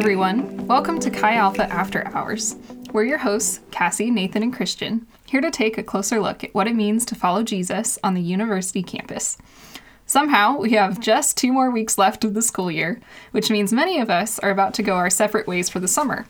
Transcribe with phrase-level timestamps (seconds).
[0.00, 0.66] everyone.
[0.66, 2.56] Welcome to Chi Alpha After Hours.
[2.90, 6.66] We're your hosts, Cassie, Nathan, and Christian, here to take a closer look at what
[6.66, 9.36] it means to follow Jesus on the university campus.
[10.06, 12.98] Somehow, we have just two more weeks left of the school year,
[13.32, 16.24] which means many of us are about to go our separate ways for the summer.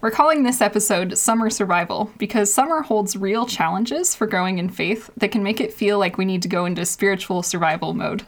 [0.00, 5.10] We're calling this episode Summer Survival because summer holds real challenges for growing in faith
[5.18, 8.22] that can make it feel like we need to go into spiritual survival mode.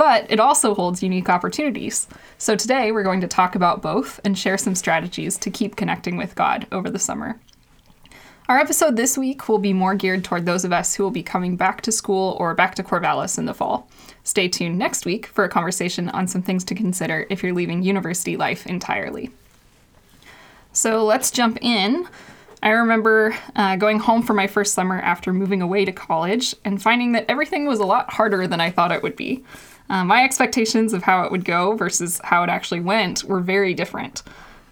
[0.00, 2.08] But it also holds unique opportunities.
[2.38, 6.16] So today we're going to talk about both and share some strategies to keep connecting
[6.16, 7.38] with God over the summer.
[8.48, 11.22] Our episode this week will be more geared toward those of us who will be
[11.22, 13.90] coming back to school or back to Corvallis in the fall.
[14.24, 17.82] Stay tuned next week for a conversation on some things to consider if you're leaving
[17.82, 19.28] university life entirely.
[20.72, 22.08] So let's jump in.
[22.62, 26.80] I remember uh, going home for my first summer after moving away to college and
[26.80, 29.44] finding that everything was a lot harder than I thought it would be.
[29.90, 33.74] Uh, my expectations of how it would go versus how it actually went were very
[33.74, 34.22] different.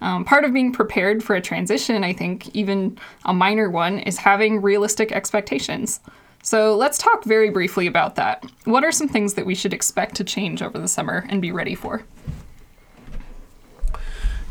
[0.00, 4.16] Um, part of being prepared for a transition, I think, even a minor one, is
[4.16, 5.98] having realistic expectations.
[6.44, 8.44] So let's talk very briefly about that.
[8.64, 11.50] What are some things that we should expect to change over the summer and be
[11.50, 12.04] ready for?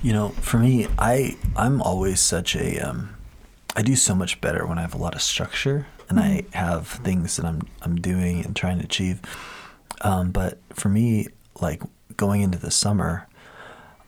[0.03, 3.15] You know, for me, I I'm always such a um,
[3.75, 6.87] I do so much better when I have a lot of structure and I have
[6.87, 9.21] things that I'm I'm doing and trying to achieve.
[10.01, 11.27] Um, but for me,
[11.61, 11.81] like
[12.15, 13.27] going into the summer,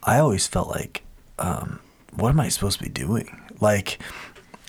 [0.03, 1.03] I always felt like,
[1.37, 1.79] um,
[2.13, 3.41] what am I supposed to be doing?
[3.59, 3.99] Like,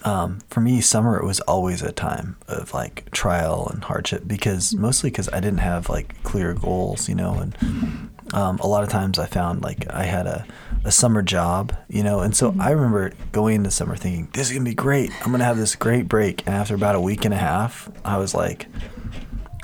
[0.05, 4.75] um, for me, summer it was always a time of like trial and hardship because
[4.75, 8.89] mostly because I didn't have like clear goals, you know, and um, a lot of
[8.89, 10.47] times I found like I had a,
[10.85, 14.53] a summer job, you know, and so I remember going into summer thinking this is
[14.55, 15.11] gonna be great.
[15.25, 18.17] I'm gonna have this great break, and after about a week and a half, I
[18.19, 18.67] was like,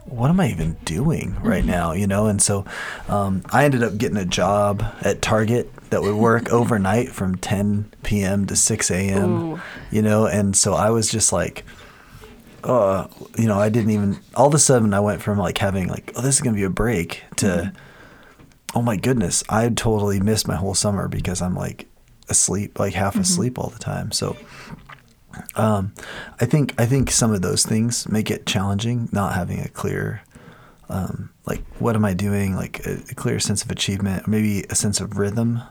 [0.09, 1.93] what am I even doing right now?
[1.93, 2.65] You know, and so
[3.09, 7.93] um, I ended up getting a job at Target that would work overnight from 10
[8.03, 8.47] p.m.
[8.47, 9.43] to 6 a.m.
[9.43, 9.61] Ooh.
[9.91, 11.65] You know, and so I was just like,
[12.65, 13.07] uh,
[13.39, 14.19] you know, I didn't even.
[14.35, 16.65] All of a sudden, I went from like having like, oh, this is gonna be
[16.65, 17.73] a break to,
[18.75, 21.87] oh my goodness, I totally missed my whole summer because I'm like
[22.29, 24.11] asleep, like half asleep all the time.
[24.11, 24.37] So
[25.55, 25.93] um,
[26.41, 30.23] I think I think some of those things make it challenging not having a clear
[30.89, 32.55] um, like what am I doing?
[32.55, 35.63] Like a, a clear sense of achievement or maybe a sense of rhythm.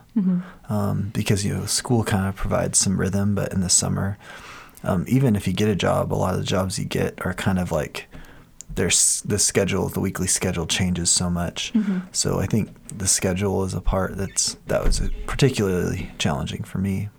[0.70, 4.18] Um, because you know school kind of provides some rhythm but in the summer
[4.84, 7.34] um, even if you get a job a lot of the jobs you get are
[7.34, 8.08] kind of like
[8.74, 11.72] there's the schedule the weekly schedule changes so much.
[12.14, 17.10] So I think the schedule is a part that's that was particularly challenging for me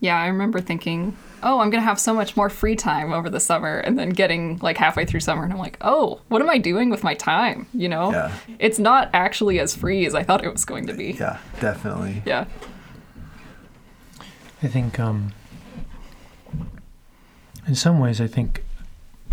[0.00, 3.28] Yeah, I remember thinking, oh, I'm going to have so much more free time over
[3.28, 6.48] the summer, and then getting like halfway through summer, and I'm like, oh, what am
[6.48, 7.66] I doing with my time?
[7.74, 8.10] You know?
[8.10, 8.32] Yeah.
[8.58, 11.12] It's not actually as free as I thought it was going to be.
[11.12, 12.46] yeah definitely Yeah.
[14.62, 15.32] I think, um,
[17.66, 18.62] in some ways, I think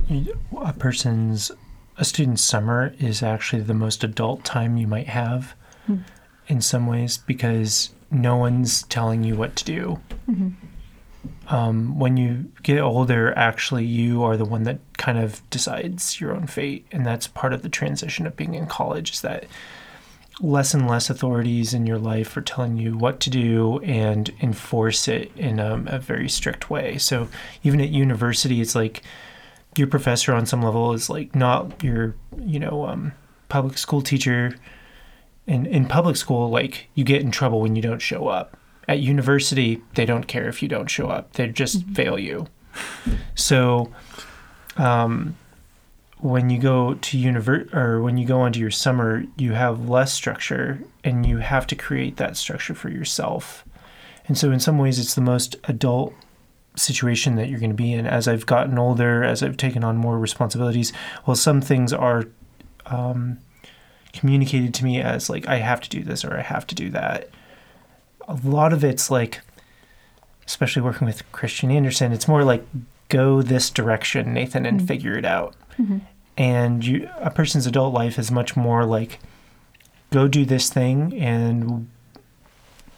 [0.10, 1.52] a person's,
[1.98, 5.54] a student's summer is actually the most adult time you might have
[6.48, 10.00] in some ways because no one's telling you what to do.
[11.50, 16.34] Um, when you get older, actually, you are the one that kind of decides your
[16.36, 16.86] own fate.
[16.92, 19.46] And that's part of the transition of being in college is that
[20.40, 25.08] less and less authorities in your life are telling you what to do and enforce
[25.08, 26.98] it in a, a very strict way.
[26.98, 27.28] So
[27.64, 29.02] even at university, it's like
[29.76, 33.14] your professor on some level is like not your, you know, um,
[33.50, 34.56] public school teacher.
[35.48, 38.58] In in public school, like you get in trouble when you don't show up.
[38.88, 42.48] At university, they don't care if you don't show up; they just fail you.
[43.36, 43.92] So,
[44.76, 45.36] um,
[46.20, 50.14] when you go to univer- or when you go onto your summer, you have less
[50.14, 53.64] structure and you have to create that structure for yourself.
[54.28, 56.14] And so in some ways it's the most adult
[56.76, 59.98] situation that you're going to be in as I've gotten older, as I've taken on
[59.98, 60.92] more responsibilities.
[61.26, 62.26] Well, some things are
[62.88, 63.40] um,
[64.20, 66.90] communicated to me as like I have to do this or I have to do
[66.92, 67.30] that.
[68.28, 69.42] A lot of it's like
[70.48, 72.66] especially working with Christian Anderson, it's more like
[73.10, 74.88] go this direction, Nathan, and mm-hmm.
[74.88, 75.56] figure it out.
[75.78, 76.00] Mm-hmm.
[76.38, 79.20] And you, a person's adult life is much more like
[80.12, 81.90] go do this thing, and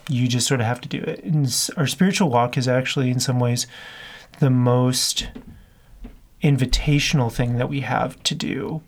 [0.07, 1.24] you just sort of have to do it.
[1.24, 3.65] And our spiritual walk is actually, in some ways,
[4.39, 5.30] the most
[6.44, 8.81] invitational thing that we have to do.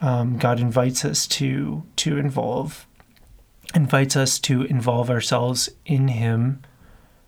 [0.00, 2.86] Um, God invites us to to involve,
[3.74, 6.62] invites us to involve ourselves in Him.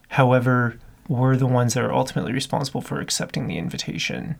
[0.08, 0.78] However,
[1.08, 4.36] we're the ones that are ultimately responsible for accepting the invitation.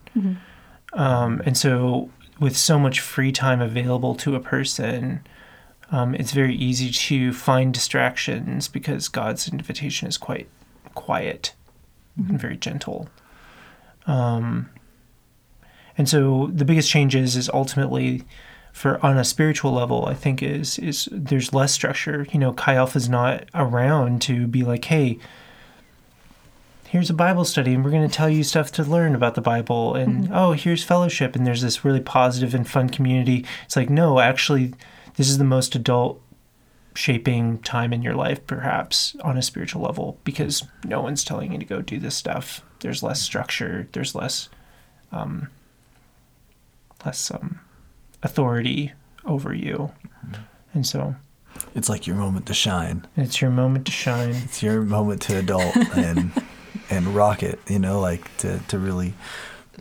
[0.95, 5.21] Um, and so, with so much free time available to a person,
[5.93, 10.49] Um, it's very easy to find distractions because God's invitation is quite
[10.95, 11.55] quiet
[12.17, 13.09] and very gentle.
[14.07, 14.71] Um,
[15.99, 18.25] and so the biggest changes is ultimately
[18.73, 22.27] for on a spiritual level, I think is is there's less structure.
[22.33, 25.19] You know, Chi Alpha is not around to be like, hey,
[26.93, 29.41] here's a Bible study and we're going to tell you stuff to learn about the
[29.41, 33.47] Bible and oh, here's fellowship and there's this really positive and fun community.
[33.65, 34.75] It's like, no, actually
[35.17, 36.21] this is the most adult
[36.95, 41.59] shaping time in your life perhaps on a spiritual level because no one's telling you
[41.59, 42.63] to go do this stuff.
[42.81, 44.51] There's less structure, there's less
[45.13, 45.49] um
[47.05, 47.61] less um
[48.23, 48.93] authority
[49.25, 49.93] over you.
[50.75, 51.15] And so
[51.75, 53.07] It's like your moment to shine.
[53.17, 54.31] it's your moment to shine.
[54.45, 56.31] It's your moment to adult and
[56.91, 57.59] and rock it.
[57.69, 59.15] You know, like to to really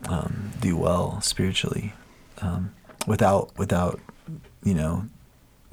[0.09, 1.93] um, do well spiritually,
[2.41, 2.71] um,
[3.07, 3.99] without without
[4.63, 5.05] you know,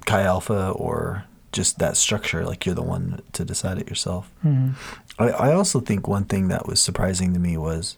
[0.06, 2.44] Chi Alpha or just that structure.
[2.44, 4.30] Like you're the one to decide it yourself.
[4.44, 4.74] Mhm.
[5.18, 7.96] I, I also think one thing that was surprising to me was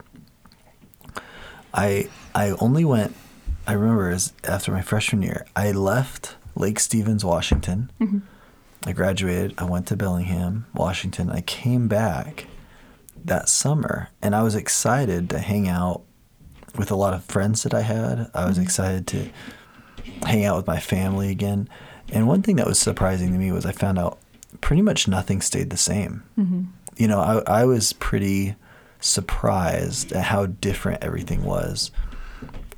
[1.74, 3.14] I I only went
[3.70, 7.92] I remember as after my freshman year, I left Lake Stevens, Washington.
[8.00, 8.18] Mm-hmm.
[8.84, 11.30] I graduated, I went to Bellingham, Washington.
[11.30, 12.46] I came back
[13.24, 16.02] that summer and I was excited to hang out
[16.76, 18.28] with a lot of friends that I had.
[18.34, 18.64] I was mm-hmm.
[18.64, 19.30] excited to
[20.26, 21.68] hang out with my family again.
[22.08, 24.18] And one thing that was surprising to me was I found out
[24.60, 26.24] pretty much nothing stayed the same.
[26.36, 26.62] Mm-hmm.
[26.96, 28.56] You know, I, I was pretty
[28.98, 31.92] surprised at how different everything was.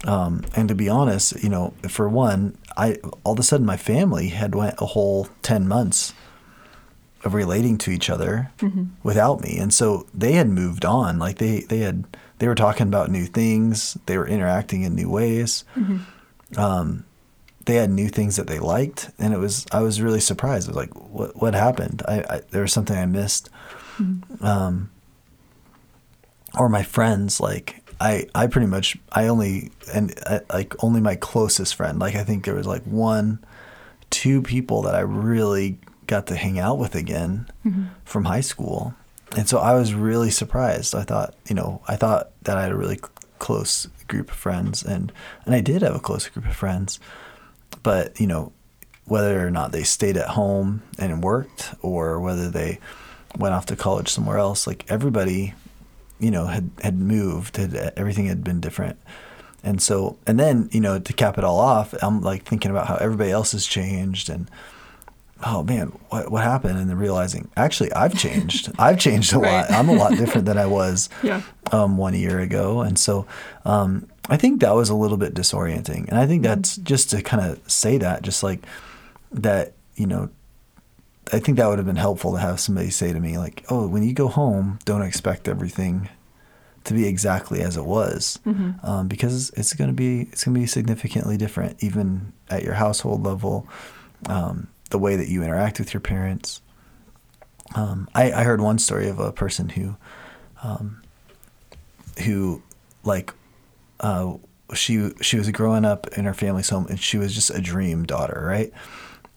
[0.05, 3.77] Um, and to be honest, you know, for one, I all of a sudden my
[3.77, 6.13] family had went a whole ten months
[7.25, 8.51] of relating to each other
[9.05, 11.19] without me, and so they had moved on.
[11.21, 12.05] Like they they had
[12.39, 13.97] they were talking about new things.
[14.07, 15.65] They were interacting in new ways.
[16.57, 17.05] Um,
[17.65, 20.69] they had new things that they liked, and it was I was really surprised.
[20.69, 22.03] I was like, what what happened?
[22.09, 23.49] I, I there was something I missed.
[24.41, 24.91] Um,
[26.59, 31.15] or my friends like I, I pretty much I only and uh, like only my
[31.15, 32.01] closest friend.
[32.01, 33.39] Like I think there was like one
[34.11, 35.79] two people that I really
[36.09, 37.47] got to hang out with again
[38.05, 38.95] from high school.
[39.37, 40.97] And so I was really surprised.
[40.97, 42.99] I thought you know I thought that I had a really
[43.39, 45.13] close group of friends and
[45.47, 46.99] and I did have a close group of friends.
[47.85, 48.53] But you know
[49.05, 52.81] whether or not they stayed at home and worked or whether they
[53.39, 55.55] went off to college somewhere else like everybody
[56.23, 58.97] you know had had moved had everything had been different.
[59.65, 62.87] And so and then you know to cap it all off i'm like thinking about
[62.89, 64.51] how everybody else has changed and
[65.45, 66.79] oh man what what happened?
[66.79, 68.73] And then realizing actually i've changed.
[68.79, 69.53] I've changed a Right.
[69.63, 71.43] lot i'm a lot different than i was Yeah.
[71.71, 72.81] um, one year ago.
[72.81, 73.27] And so
[73.65, 76.09] um, i think that was a little bit disorienting.
[76.09, 78.61] And i think that's just to kind of say that just like
[79.33, 80.29] that you know
[81.33, 83.89] I think that would have been helpful to have somebody say to me like, "Oh,
[83.89, 86.09] when you go home, don't expect everything
[86.85, 88.39] to be exactly as it was,
[88.83, 92.75] um, because it's going to be it's going to be significantly different, even at your
[92.75, 93.67] household level,
[94.29, 96.61] um, the way that you interact with your parents."
[97.75, 99.97] Um, I, I heard one story of a person who,
[100.63, 101.01] um,
[102.25, 102.63] who,
[103.03, 103.33] like,
[104.01, 104.35] uh,
[104.75, 108.05] she she was growing up in her family's home, and she was just a dream
[108.05, 108.71] daughter, right?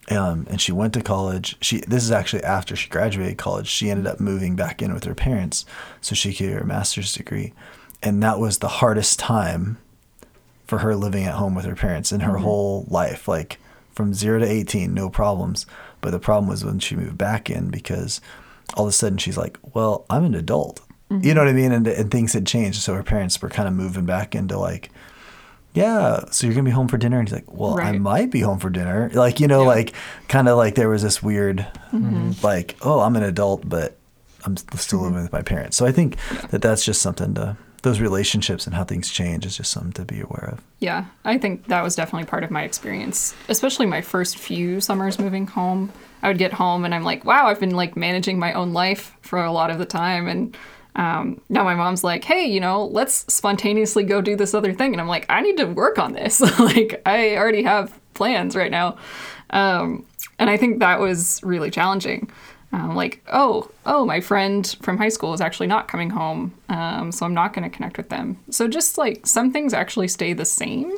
[0.09, 1.57] Um, and she went to college.
[1.61, 3.67] She this is actually after she graduated college.
[3.67, 5.65] She ended up moving back in with her parents
[6.01, 7.53] so she could get her master's degree,
[8.03, 9.77] and that was the hardest time
[10.65, 13.27] for her living at home with her parents in her whole life.
[13.27, 13.59] Like
[13.93, 15.65] from zero to eighteen, no problems.
[16.01, 18.21] But the problem was when she moved back in because
[18.75, 20.81] all of a sudden she's like, "Well, I'm an adult."
[21.21, 21.71] You know what I mean?
[21.71, 22.81] And, and things had changed.
[22.81, 24.89] So her parents were kind of moving back into like,
[25.75, 28.39] yeah, so you're gonna be home for dinner, and he's like, well, I might be
[28.39, 29.67] home for dinner, like you know, Yeah.
[29.67, 29.93] like
[30.27, 32.31] kind of like there was this weird, mm-hmm.
[32.41, 33.97] like, oh, I'm an adult, but
[34.45, 35.23] I'm still living mm-hmm.
[35.23, 35.75] with my parents.
[35.77, 36.17] So I think
[36.49, 40.03] that that's just something to those relationships and how things change is just something to
[40.03, 40.61] be aware of.
[40.79, 45.19] Yeah, I think that was definitely part of my experience, especially my first few summers
[45.19, 45.91] moving home.
[46.23, 49.15] I would get home and I'm like, wow, I've been like managing my own life
[49.21, 50.27] for a lot of the time.
[50.27, 50.57] And
[50.95, 54.93] um, now my mom's like, hey, you know, let's spontaneously go do this other thing.
[54.93, 56.39] And I'm like, I need to work on this.
[56.59, 58.97] like, I already have plans right now.
[59.49, 60.05] Um,
[60.39, 62.29] and I think that was really challenging.
[62.71, 67.11] Um, like, oh, oh, my friend from high school is actually not coming home, um,
[67.11, 68.37] so I'm not going to connect with them.
[68.49, 70.97] So just like some things actually stay the same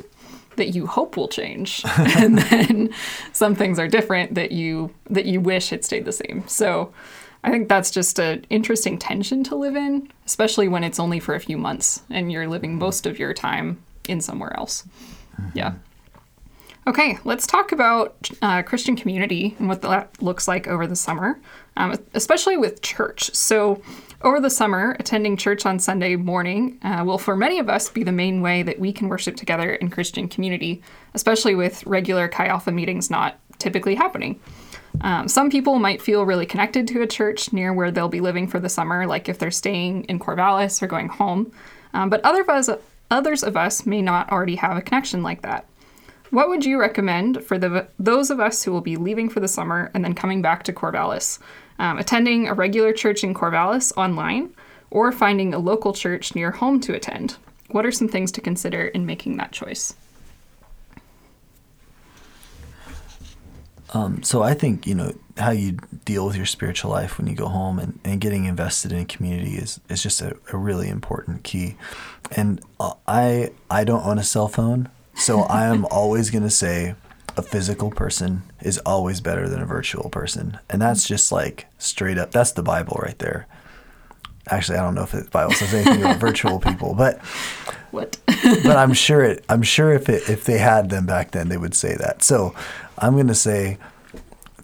[0.56, 2.92] that you hope will change, and then
[3.32, 6.42] some things are different that you that you wish had stayed the same.
[6.48, 6.92] So
[7.48, 11.34] I think that's just an interesting tension to live in, especially when it's only for
[11.34, 14.84] a few months and you're living most of your time in somewhere else.
[15.54, 15.72] Yeah.
[16.86, 21.40] Okay, let's talk about uh, Christian community and what that looks like over the summer,
[21.78, 23.34] um, especially with church.
[23.34, 23.80] So,
[24.20, 28.02] over the summer, attending church on Sunday morning uh, will, for many of us, be
[28.02, 30.82] the main way that we can worship together in Christian community,
[31.14, 34.38] especially with regular Chi Alpha meetings not typically happening.
[35.00, 38.48] Um, some people might feel really connected to a church near where they'll be living
[38.48, 41.52] for the summer, like if they're staying in Corvallis or going home.
[41.94, 42.68] Um, but other of us,
[43.10, 45.66] others of us may not already have a connection like that.
[46.30, 49.48] What would you recommend for the, those of us who will be leaving for the
[49.48, 51.38] summer and then coming back to Corvallis?
[51.78, 54.52] Um, attending a regular church in Corvallis online
[54.90, 57.36] or finding a local church near home to attend?
[57.70, 59.94] What are some things to consider in making that choice?
[63.94, 67.34] Um, so I think you know how you deal with your spiritual life when you
[67.34, 70.88] go home and, and getting invested in a community is, is just a, a really
[70.88, 71.76] important key.
[72.32, 76.50] And uh, I I don't own a cell phone, so I am always going to
[76.50, 76.94] say
[77.36, 82.18] a physical person is always better than a virtual person, and that's just like straight
[82.18, 82.32] up.
[82.32, 83.46] That's the Bible right there.
[84.50, 87.20] Actually, I don't know if the Bible says anything about virtual people, but
[87.90, 88.18] what?
[88.26, 89.44] but I'm sure it.
[89.48, 92.22] I'm sure if it if they had them back then, they would say that.
[92.22, 92.54] So
[92.98, 93.78] I'm to say,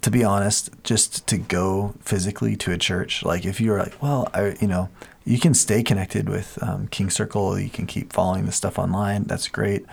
[0.01, 3.23] to be honest, just to go physically to a church.
[3.23, 4.89] Like if you're like, well, I, you know,
[5.25, 7.59] you can stay connected with um, King Circle.
[7.59, 9.23] You can keep following the stuff online.
[9.23, 9.85] That's great.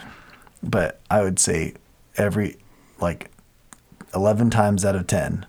[0.62, 1.74] But I would say
[2.16, 2.56] every
[3.00, 3.30] like
[4.14, 5.46] 11 times out of 10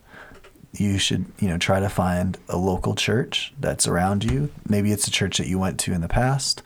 [0.71, 5.07] you should you know try to find a local church that's around you maybe it's
[5.07, 6.63] a church that you went to in the past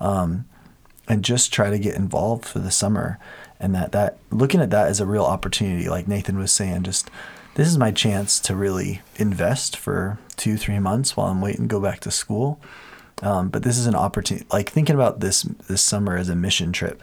[0.00, 0.44] um,
[1.08, 3.18] and just try to get involved for the summer
[3.58, 7.10] and that that looking at that as a real opportunity like nathan was saying just
[7.54, 11.74] this is my chance to really invest for two three months while i'm waiting to
[11.74, 12.60] go back to school
[13.20, 16.72] um, but this is an opportunity like thinking about this this summer as a mission
[16.72, 17.02] trip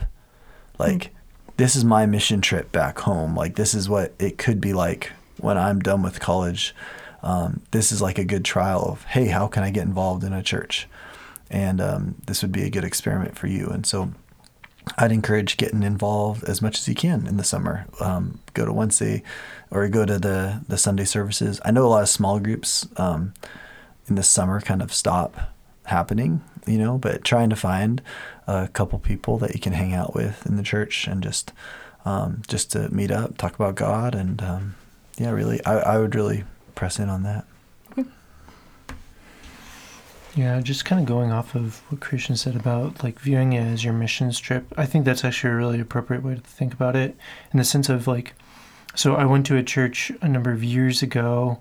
[0.77, 1.09] like mm
[1.57, 3.35] this is my mission trip back home.
[3.35, 6.75] Like this is what it could be like when I'm done with college.
[7.23, 10.33] Um, this is like a good trial of hey, how can I get involved in
[10.33, 10.87] a church?
[11.49, 13.67] And um, this would be a good experiment for you.
[13.67, 14.11] And so
[14.97, 17.85] I'd encourage getting involved as much as you can in the summer.
[17.99, 19.23] Um, go to Wednesday
[19.71, 21.59] or go to the, the Sunday services.
[21.65, 23.33] I know a lot of small groups um,
[24.07, 25.51] in the summer kind of stop
[25.85, 28.01] happening, you know, but trying to find
[28.47, 31.51] a couple people that you can hang out with in the church and just
[32.05, 34.75] um, just to meet up, talk about God, and um,
[35.17, 36.43] yeah, really, I, I would really
[36.75, 37.45] press in on that.
[40.35, 43.85] Yeah, just kind of going off of what Christian said about like viewing it as
[43.85, 44.73] your missions trip.
[44.75, 47.15] I think that's actually a really appropriate way to think about it
[47.53, 48.33] in the sense of like,
[48.95, 51.59] so I went to a church a number of years ago,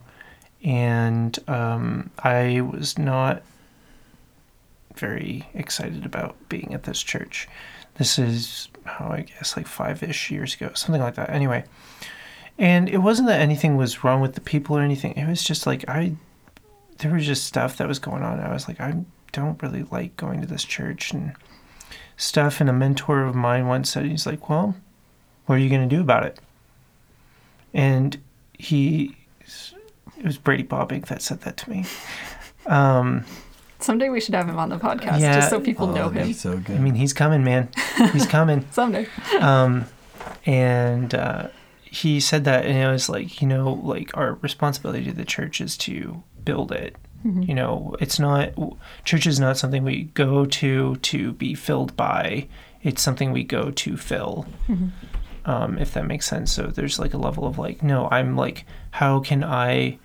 [0.64, 3.42] and um, I was not
[4.96, 7.48] very excited about being at this church.
[7.96, 11.30] This is, oh, I guess like five ish years ago, something like that.
[11.30, 11.64] Anyway,
[12.58, 15.12] and it wasn't that anything was wrong with the people or anything.
[15.12, 16.16] It was just like, I,
[16.98, 18.40] there was just stuff that was going on.
[18.40, 21.34] I was like, I don't really like going to this church and
[22.16, 22.60] stuff.
[22.60, 24.76] And a mentor of mine once said, he's like, well,
[25.46, 26.38] what are you going to do about it?
[27.72, 28.18] And
[28.52, 31.84] he, it was Brady Bobbink that said that to me.
[32.66, 33.24] Um,
[33.80, 35.34] Someday we should have him on the podcast yeah.
[35.34, 36.32] just so people oh, know him.
[36.32, 36.76] So good.
[36.76, 37.68] I mean, he's coming, man.
[38.12, 38.66] He's coming.
[38.70, 39.06] Someday.
[39.40, 39.84] Um,
[40.46, 41.48] and uh,
[41.82, 45.60] he said that, and it was like, you know, like our responsibility to the church
[45.60, 46.96] is to build it.
[47.24, 47.42] Mm-hmm.
[47.42, 48.52] You know, it's not
[49.04, 52.48] church is not something we go to to be filled by.
[52.82, 54.46] It's something we go to fill.
[54.68, 54.88] Mm-hmm.
[55.46, 56.52] Um, if that makes sense.
[56.52, 59.98] So there's like a level of like, no, I'm like, how can I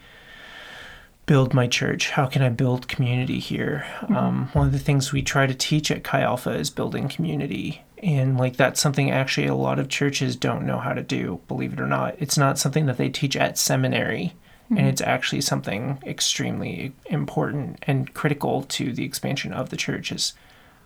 [1.26, 2.10] build my church?
[2.10, 3.86] How can I build community here?
[4.02, 4.18] Mm-hmm.
[4.18, 7.84] Um, one of the things we try to teach at Chi Alpha is building community.
[8.02, 11.74] And like that's something actually a lot of churches don't know how to do, believe
[11.74, 12.16] it or not.
[12.18, 14.34] It's not something that they teach at seminary.
[14.70, 14.78] Mm-hmm.
[14.78, 20.34] And it's actually something extremely important and critical to the expansion of the church is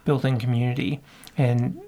[0.06, 1.02] building community.
[1.38, 1.82] And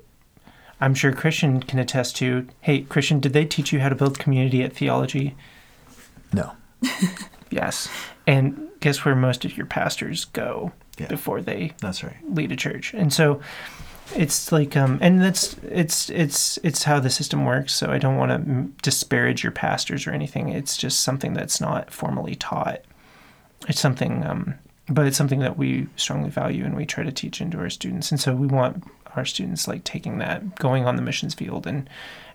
[0.81, 4.19] I'm sure Christian can attest to hey, Christian, did they teach you how to build
[4.19, 5.35] community at theology?
[6.33, 6.51] No.
[7.49, 7.87] yes.
[8.27, 11.07] And guess where most of your pastors go yeah.
[11.07, 12.93] before they that's right lead a church.
[12.93, 13.41] And so
[14.13, 18.17] it's like um and that's it's it's it's how the system works so i don't
[18.17, 20.49] want to disparage your pastors or anything.
[20.49, 22.81] It's just something that's not formally taught.
[23.67, 24.55] It's something um
[24.87, 28.11] but it's something that we strongly value and we try to teach into our students.
[28.11, 28.83] And so we want
[29.15, 31.89] our students like taking that going on the missions field and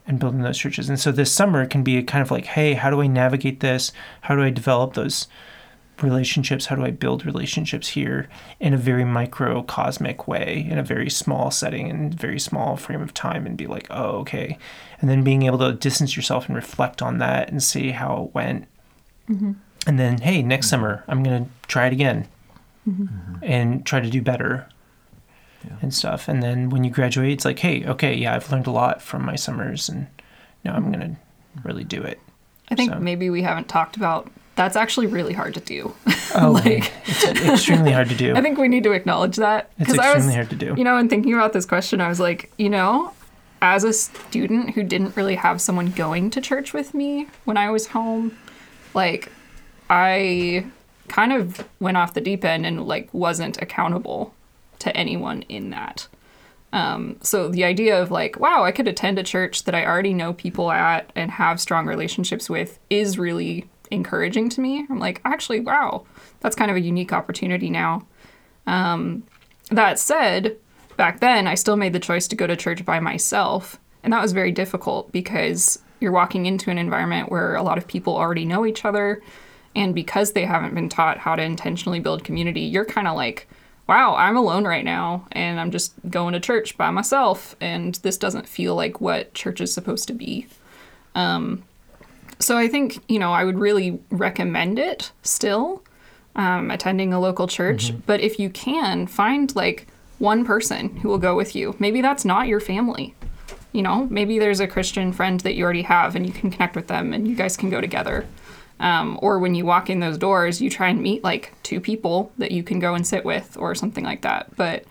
[0.07, 0.89] and building those churches.
[0.89, 3.93] And so this summer can be kind of like hey how do i navigate this?
[4.23, 5.29] How do i develop those
[6.02, 6.66] relationships?
[6.66, 8.28] How do I build relationships here
[8.59, 13.14] in a very microcosmic way, in a very small setting and very small frame of
[13.14, 14.59] time, and be like, oh, okay.
[15.00, 18.35] And then being able to distance yourself and reflect on that and see how it
[18.35, 18.66] went.
[19.28, 19.52] Mm-hmm.
[19.87, 20.71] And then, hey, next mm-hmm.
[20.71, 22.28] summer, I'm going to try it again
[22.88, 23.37] mm-hmm.
[23.42, 24.69] and try to do better
[25.64, 25.76] Yeah.
[25.83, 26.28] and stuff.
[26.28, 29.25] And then when you graduate, it's like, hey, okay, yeah, I've learned a lot from
[29.25, 30.07] my summers, and
[30.64, 31.16] now I'm going to
[31.64, 32.21] really do it.
[32.69, 34.30] I think So- maybe we haven't talked about
[34.61, 35.95] that's actually really hard to do.
[36.33, 38.35] Oh, Like- it's extremely hard to do.
[38.37, 40.75] I think we need to acknowledge that It's I was, extremely hard to do.
[40.76, 43.12] you know, in thinking about this question, I was like, you know,
[43.62, 47.71] as a student who didn't really have someone going to church with me when I
[47.71, 48.37] was home,
[48.95, 49.33] like
[49.88, 50.67] I
[51.09, 54.33] kind of went off the deep end and like wasn't accountable
[54.81, 56.07] to anyone in that.
[56.73, 60.14] Um, so the idea of like, wow, I could attend a church that I already
[60.14, 64.87] know people at and have strong relationships with is really encouraging to me.
[64.89, 66.05] I'm like, actually, wow,
[66.41, 68.07] that's kind of a unique opportunity now.
[68.67, 69.25] Um,
[69.71, 70.57] that said,
[70.97, 74.23] back then I still made the choice to go to church by myself, and that
[74.23, 78.45] was very difficult because you're walking into an environment where a lot of people already
[78.45, 79.23] know each other,
[79.77, 83.47] and because they haven't been taught how to intentionally build community, you're kind of like,
[83.87, 88.17] wow, I'm alone right now, and I'm just going to church by myself, and this
[88.17, 90.47] doesn't feel like what church is supposed to be.
[91.15, 91.65] Um,
[92.41, 95.83] so I think, you know, I would really recommend it still,
[96.35, 97.93] um, attending a local church.
[98.07, 99.87] But if you can, find like
[100.19, 101.77] one person who will go with you.
[101.79, 103.15] Maybe that's not your family.
[103.73, 106.75] You know, maybe there's a Christian friend that you already have and you can connect
[106.75, 108.27] with them and you guys can go together.
[108.81, 112.33] Um, or when you walk in those doors, you try and meet like two people
[112.39, 114.57] that you can go and sit with or something like that.
[114.57, 114.85] But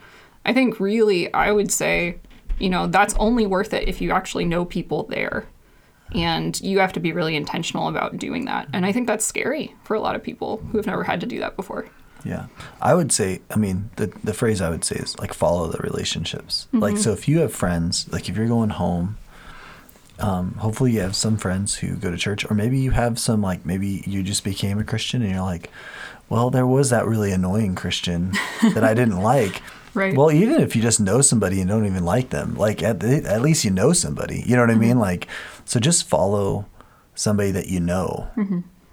[0.46, 2.18] I think really, I would say,
[2.60, 5.48] you know, that's only worth it if you actually know people there.
[6.14, 8.68] And you have to be really intentional about doing that.
[8.74, 11.28] And I think that's scary for a lot of people who have never had to
[11.28, 11.88] do that before.
[12.26, 12.48] Yeah.
[12.82, 15.78] I would say, I mean, the, the phrase I would say is like follow the
[15.78, 16.68] relationships.
[16.74, 19.18] Like, so if you have friends, like if you're going home,
[20.20, 23.42] um, hopefully you have some friends who go to church, or maybe you have some,
[23.42, 25.70] like, maybe you just became a Christian and you're like,
[26.28, 28.34] well, there was that really annoying Christian
[28.74, 29.62] that I didn't like.
[29.96, 30.16] Right.
[30.16, 33.24] Well, even if you just know somebody and don't even like them, like at, the,
[33.26, 34.44] at least you know somebody.
[34.46, 35.00] You know what I mean?
[35.00, 35.28] Like,
[35.70, 36.66] so just follow
[37.14, 38.28] somebody that you know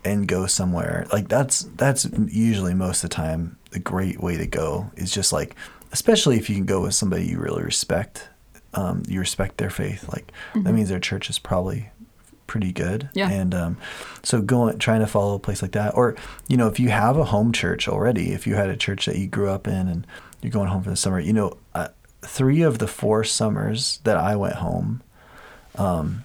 [0.04, 1.06] and go somewhere.
[1.10, 4.90] Like that's that's usually most of the time a great way to go.
[4.94, 5.56] Is just like,
[5.90, 8.28] especially if you can go with somebody you really respect.
[8.74, 10.06] Um, you respect their faith.
[10.12, 11.88] Like that means their church is probably
[12.46, 13.08] pretty good.
[13.14, 13.30] Yeah.
[13.30, 13.78] And um,
[14.22, 16.14] so going trying to follow a place like that, or
[16.46, 19.16] you know, if you have a home church already, if you had a church that
[19.16, 20.06] you grew up in and
[20.42, 21.88] you're going home for the summer, you know, uh,
[22.20, 25.02] three of the four summers that I went home,
[25.76, 26.24] um,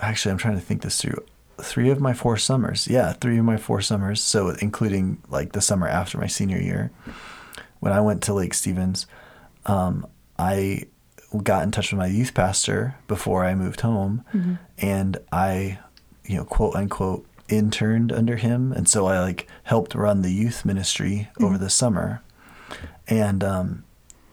[0.00, 1.24] actually, I'm trying to think this through.
[1.58, 4.20] Three of my four summers, yeah, three of my four summers.
[4.20, 6.90] So including like the summer after my senior year,
[7.80, 9.06] when I went to Lake Stevens,
[9.64, 10.06] um,
[10.38, 10.84] I
[11.42, 14.24] got in touch with my youth pastor before I moved home,
[14.78, 15.78] and I,
[16.24, 20.64] you know, quote unquote, interned under him, and so I like helped run the youth
[20.64, 22.22] ministry over the summer,
[23.08, 23.84] and um,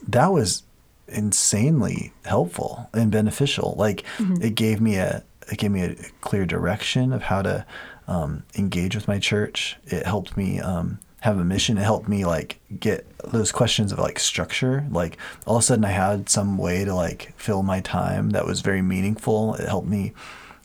[0.08, 0.64] that was
[1.08, 3.76] insanely helpful and beneficial.
[3.78, 4.04] Like
[4.42, 7.66] it gave me a it gave me a clear direction of how to
[8.08, 9.78] um, engage with my church.
[9.86, 11.78] It helped me um, have a mission.
[11.78, 14.86] It helped me like get those questions of like structure.
[14.90, 18.46] Like all of a sudden, I had some way to like fill my time that
[18.46, 19.56] was very meaningful.
[19.56, 20.14] It helped me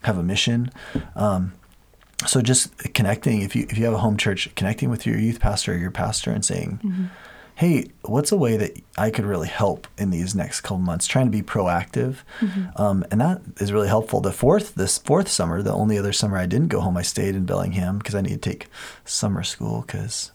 [0.03, 0.71] have a mission.
[1.15, 1.53] Um,
[2.27, 5.39] so just connecting if you if you have a home church, connecting with your youth
[5.39, 6.81] pastor or your pastor and saying,
[7.59, 11.27] "Hey, what's a way that I could really help in these next couple months?" Trying
[11.27, 12.19] to be proactive,
[12.77, 14.21] um, and that is really helpful.
[14.21, 17.35] The fourth this fourth summer, the only other summer I didn't go home, I stayed
[17.35, 18.67] in Bellingham because I needed to take
[19.05, 20.31] summer school because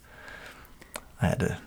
[1.21, 1.57] I had to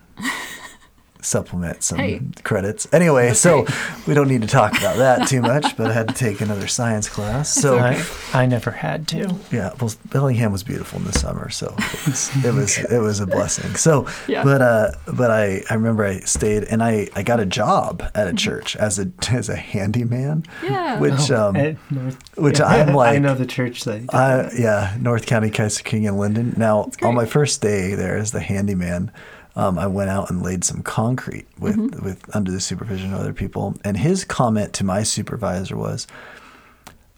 [1.27, 2.21] supplement some Hey.
[2.43, 2.87] credits.
[2.93, 3.65] Anyway, so
[4.07, 6.67] we don't need to talk about that too much, but I had to take another
[6.67, 7.53] science class.
[7.53, 9.35] So I, I never had to.
[9.51, 13.19] yeah, well, Bellingham was beautiful in the summer, so it was it was, it was
[13.19, 13.75] a blessing.
[13.75, 14.43] So, Yeah.
[14.43, 18.27] but uh, but I, I remember I stayed and I, I got a job at
[18.27, 20.99] a church as a as a handyman, Yeah.
[20.99, 21.53] which um
[21.89, 24.01] North- which yeah, I'm like I know the church that.
[24.01, 26.57] you I, yeah, North County Kaiser King and Lynden.
[26.57, 29.11] Now, on my first day there as the handyman,
[29.57, 32.05] um, I went out and laid some concrete with, Mm-hmm.
[32.05, 33.75] with under the supervision of other people.
[33.83, 36.07] And his comment to my supervisor was,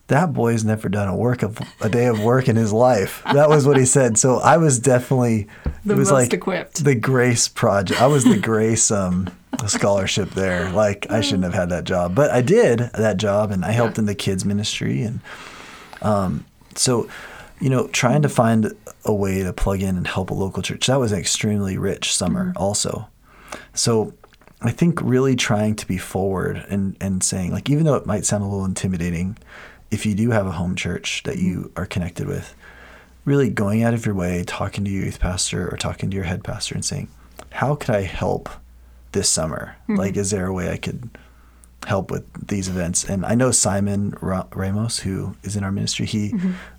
[0.08, 3.50] "That boy's never done a work of a day of work in his life." That
[3.50, 4.18] was what he said.
[4.18, 5.48] So I was definitely
[5.86, 6.84] The it was most like equipped.
[6.84, 8.02] the Grace project.
[8.02, 9.30] I was the Grace um,
[9.68, 10.70] scholarship there.
[10.72, 13.98] Like I shouldn't have had that job, but I did that job, and I helped
[14.00, 15.20] in the kids ministry and
[16.02, 17.10] um, so
[17.60, 18.74] you know, trying to find
[19.06, 20.88] a way to plug in and help a local church.
[20.88, 22.58] That was an extremely rich summer, mm-hmm.
[22.58, 23.08] also.
[23.74, 24.14] So
[24.62, 28.26] I think really trying to be forward and, and saying, like, even though it might
[28.26, 29.38] sound a little intimidating,
[29.92, 31.82] if you do have a home church that you mm-hmm.
[31.82, 32.56] are connected with,
[33.26, 36.26] really going out of your way, talking to your youth pastor or talking to your
[36.26, 37.10] head pastor and saying,
[37.52, 38.50] how could I help
[39.12, 39.76] this summer?
[39.84, 39.96] Mm-hmm.
[39.96, 41.10] Like, is there a way I could
[41.88, 43.04] help with these events?
[43.04, 46.34] And I know Simon Ra- Ramos, who is in our ministry, he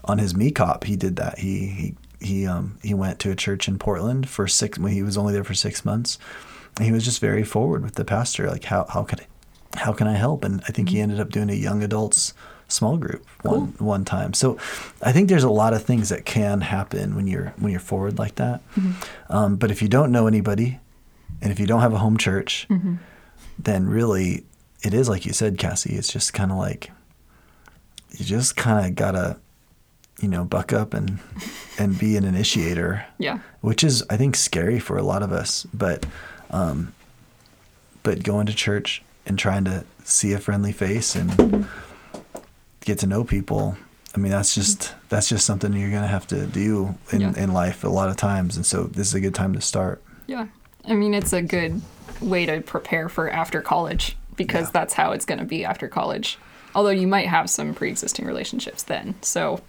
[0.05, 1.39] on his MECOP, he did that.
[1.39, 5.03] He he he um he went to a church in Portland for six when he
[5.03, 6.19] was only there for six months.
[6.77, 9.93] And he was just very forward with the pastor, like how how could I, how
[9.93, 10.45] can I help?
[10.45, 12.33] And I think he ended up doing a young adults
[12.69, 14.33] small group one one time.
[14.33, 14.57] So
[15.03, 18.19] I think there's a lot of things that can happen when you're when you're forward
[18.19, 18.61] like that.
[19.29, 20.79] Um, but if you don't know anybody,
[21.43, 22.69] and if you don't have a home church,
[23.59, 24.45] then really
[24.83, 25.95] it is like you said, Cassie.
[25.97, 26.91] It's just kind of like
[28.11, 29.39] you just kind of gotta,
[30.21, 31.19] you know, buck up and
[31.79, 33.39] and be an initiator Yeah.
[33.61, 35.67] which is I think scary for a lot of us.
[35.73, 36.07] But
[36.51, 36.93] um,
[38.03, 41.67] but going to church and trying to see a friendly face and
[42.81, 43.77] get to know people.
[44.15, 47.33] I mean, that's just that's just something you're gonna have to do in, Yeah.
[47.37, 50.03] in life a lot of times, and so this is a good time to start.
[50.27, 50.47] Yeah.
[50.85, 51.81] I mean, it's a good
[52.21, 54.73] way to prepare for after college because Yeah.
[54.73, 56.39] that's how it's going to be after college.
[56.75, 59.15] Although you might have some pre existing relationships then.
[59.23, 59.61] So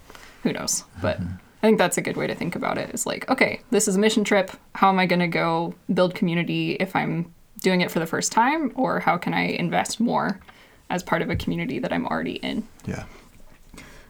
[0.43, 0.84] who knows?
[1.01, 1.34] But mm-hmm.
[1.63, 2.89] I think that's a good way to think about it.
[2.93, 4.51] is like, okay, this is a mission trip.
[4.75, 8.31] How am I going to go build community if I'm doing it for the first
[8.31, 8.71] time?
[8.75, 10.39] Or how can I invest more
[10.89, 12.67] as part of a community that I'm already in?
[12.86, 13.03] Yeah.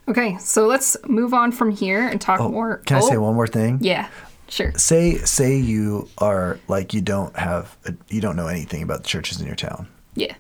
[0.08, 2.78] Okay, so let's move on from here and talk Oh, more.
[2.86, 3.78] can I oh, say one more thing?
[3.82, 4.08] Yeah,
[4.50, 4.74] sure.
[4.76, 9.08] Say say you are like you don't have a, you don't know anything about the
[9.10, 10.36] churches in your town, Yeah.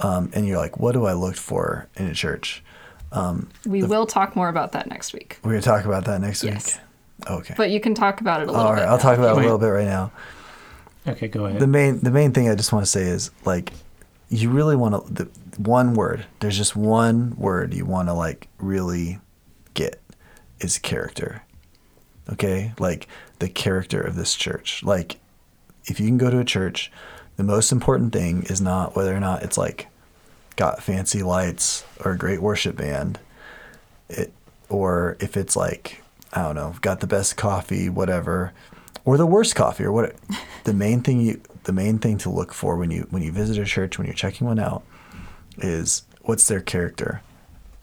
[0.00, 2.62] Um, and you're like, what do I look for in a church?
[3.64, 5.38] We will talk more about that next week.
[5.42, 6.74] We're gonna talk about that next Yes.
[6.76, 7.30] week.
[7.30, 7.54] Okay.
[7.56, 8.88] But you can talk about it a little All right, bit.
[8.88, 10.12] I'll talk about it a little bit right now.
[11.08, 11.60] Okay, go ahead.
[11.60, 13.72] The main the main thing I just want to say is like
[14.28, 15.28] you really want to the
[15.58, 16.26] one word.
[16.40, 19.20] There's just one word you want to like really
[19.74, 20.00] get
[20.60, 21.42] is character.
[22.32, 22.72] Okay?
[22.78, 23.06] Like
[23.38, 24.82] the character of this church.
[24.82, 25.18] Like
[25.86, 26.90] if you can go to a church,
[27.36, 29.88] the most important thing is not whether or not it's like
[30.56, 33.18] got fancy lights or a great worship band.
[34.08, 34.32] It
[34.68, 38.52] or if it's like I don't know, got the best coffee, whatever,
[39.04, 40.14] or the worst coffee, or what.
[40.64, 43.58] The main thing you, the main thing to look for when you when you visit
[43.58, 44.82] a church, when you're checking one out,
[45.58, 47.22] is what's their character?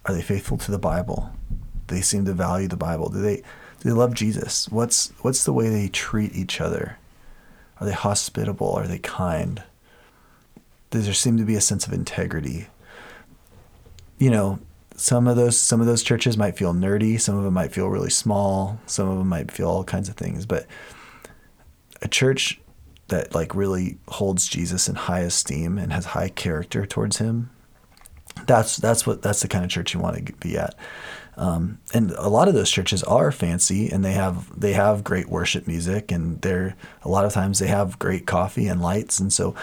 [0.05, 1.31] Are they faithful to the Bible?
[1.87, 3.09] Do they seem to value the Bible?
[3.09, 3.43] Do they do
[3.89, 4.67] they love Jesus?
[4.69, 6.97] What's what's the way they treat each other?
[7.79, 8.71] Are they hospitable?
[8.73, 9.63] Are they kind?
[10.91, 12.67] Does there seem to be a sense of integrity?
[14.17, 14.59] You know,
[14.95, 17.89] some of those some of those churches might feel nerdy, some of them might feel
[17.89, 20.67] really small, some of them might feel all kinds of things, but
[22.01, 22.59] a church
[23.07, 27.49] that like really holds Jesus in high esteem and has high character towards him
[28.45, 30.75] that's that's what that's the kind of church you want to be at
[31.35, 35.29] um, and a lot of those churches are fancy and they have they have great
[35.29, 39.19] worship music and they're a lot of times they have great coffee and lights.
[39.19, 39.55] And so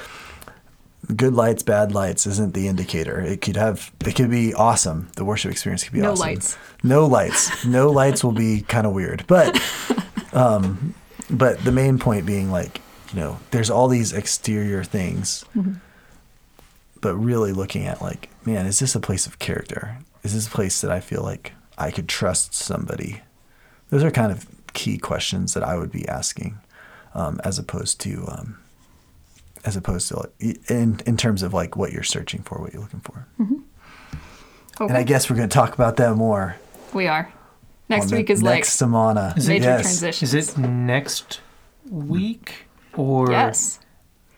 [1.15, 3.21] good lights bad lights isn't the indicator.
[3.21, 5.09] It could have it could be awesome.
[5.15, 6.07] The worship experience could be awesome.
[6.07, 6.27] No awesome.
[6.27, 6.59] lights.
[6.83, 7.65] no lights.
[7.65, 9.25] No lights will be kind of weird.
[9.29, 9.61] But
[10.33, 10.95] um
[11.29, 12.81] but the main point being like
[13.13, 15.45] you know there's all these exterior things
[17.01, 19.99] but really looking at like man is this a place of character?
[20.25, 23.21] Is this a place that i feel like i could trust somebody
[23.91, 26.59] those are kind of key questions that i would be asking
[27.15, 28.59] um, as opposed to um,
[29.65, 30.31] as opposed to
[30.69, 34.89] in in terms of like what you're searching for what you're looking for Okay.
[34.89, 36.57] and i guess we're going to talk about that more
[36.93, 37.33] we are.
[37.89, 39.35] Next week is like next Samana.
[39.37, 39.83] Is it- major yes.
[39.83, 40.35] transitions.
[40.35, 41.41] Is it next
[41.89, 42.67] week
[42.97, 43.81] or Yes.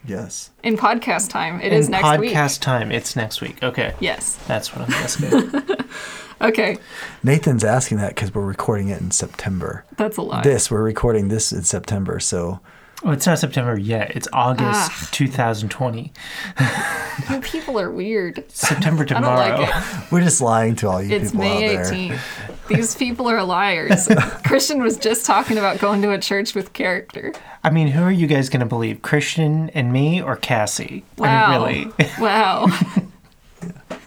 [0.05, 0.49] Yes.
[0.63, 1.61] In podcast time.
[1.61, 2.31] it in is next week.
[2.33, 2.91] podcast time?
[2.91, 3.61] It's next week.
[3.63, 4.37] Okay, Yes.
[4.47, 5.51] that's what I'm guessing.
[6.43, 6.77] Okay.
[7.23, 9.85] Nathan's asking that because we're recording it in September.
[9.97, 10.43] That's a lot.
[10.43, 12.59] This we're recording this in September, so
[13.03, 14.11] oh, it's not September yet.
[14.15, 15.07] It's August Ah.
[15.11, 16.11] 2020.
[17.29, 18.43] You people are weird.
[18.51, 19.61] September I don't tomorrow.
[19.61, 19.75] like it.
[20.11, 21.93] we're just lying to all you It's people May out there.
[21.93, 22.67] 18th.
[22.69, 24.09] These people are liars.
[24.45, 27.31] Christian was just talking about going to a church with character.
[27.63, 31.05] I mean, who are you guys going to believe, Christian and me or Cassie?
[31.19, 31.65] Wow.
[31.65, 32.11] I mean, really.
[32.19, 32.65] Wow.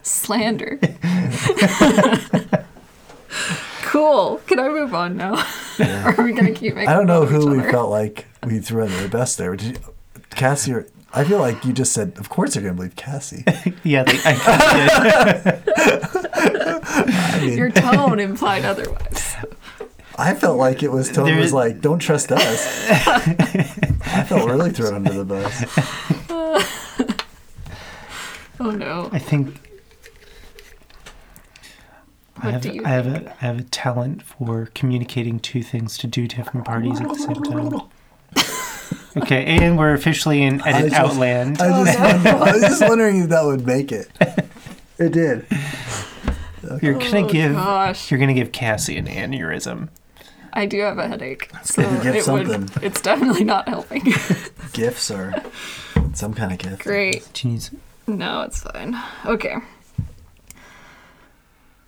[0.07, 0.79] Slander.
[3.83, 4.41] cool.
[4.47, 5.33] Can I move on now?
[5.79, 5.85] or
[6.17, 8.83] are we going to keep making I don't know who we felt like we threw
[8.83, 9.55] under the bus there.
[9.55, 9.93] Did you,
[10.31, 13.43] Cassie or I feel like you just said, of course they're gonna believe Cassie.
[13.83, 14.33] yeah, they, I
[15.43, 16.83] kinda did.
[16.85, 19.35] I mean, Your tone implied otherwise.
[20.17, 24.71] I felt like it was tone There- was like, "Don't trust us." I felt really
[24.71, 25.63] thrown under the bus.
[28.59, 29.09] Oh no.
[29.11, 29.61] I think
[32.41, 35.97] I have, do you I have a I have a talent for communicating two things
[35.99, 37.81] to do different parties at the same time.
[39.17, 41.59] Okay, and we're officially in I edit just- Outland.
[41.59, 44.09] I was, just oh, wondering, I was just wondering if that would make it.
[44.99, 45.45] It did.
[46.81, 48.09] you're gonna Oh, give gosh.
[48.09, 49.89] you're gonna give Cassie an aneurysm.
[50.53, 51.51] I do have a headache.
[51.63, 52.61] So good give it something.
[52.61, 54.03] would it's definitely not helping.
[54.73, 55.35] Gifts or
[56.13, 56.81] some kind of gift.
[56.83, 57.27] Great.
[57.33, 57.69] She needs
[58.07, 58.99] No, it's fine.
[59.25, 59.57] Okay.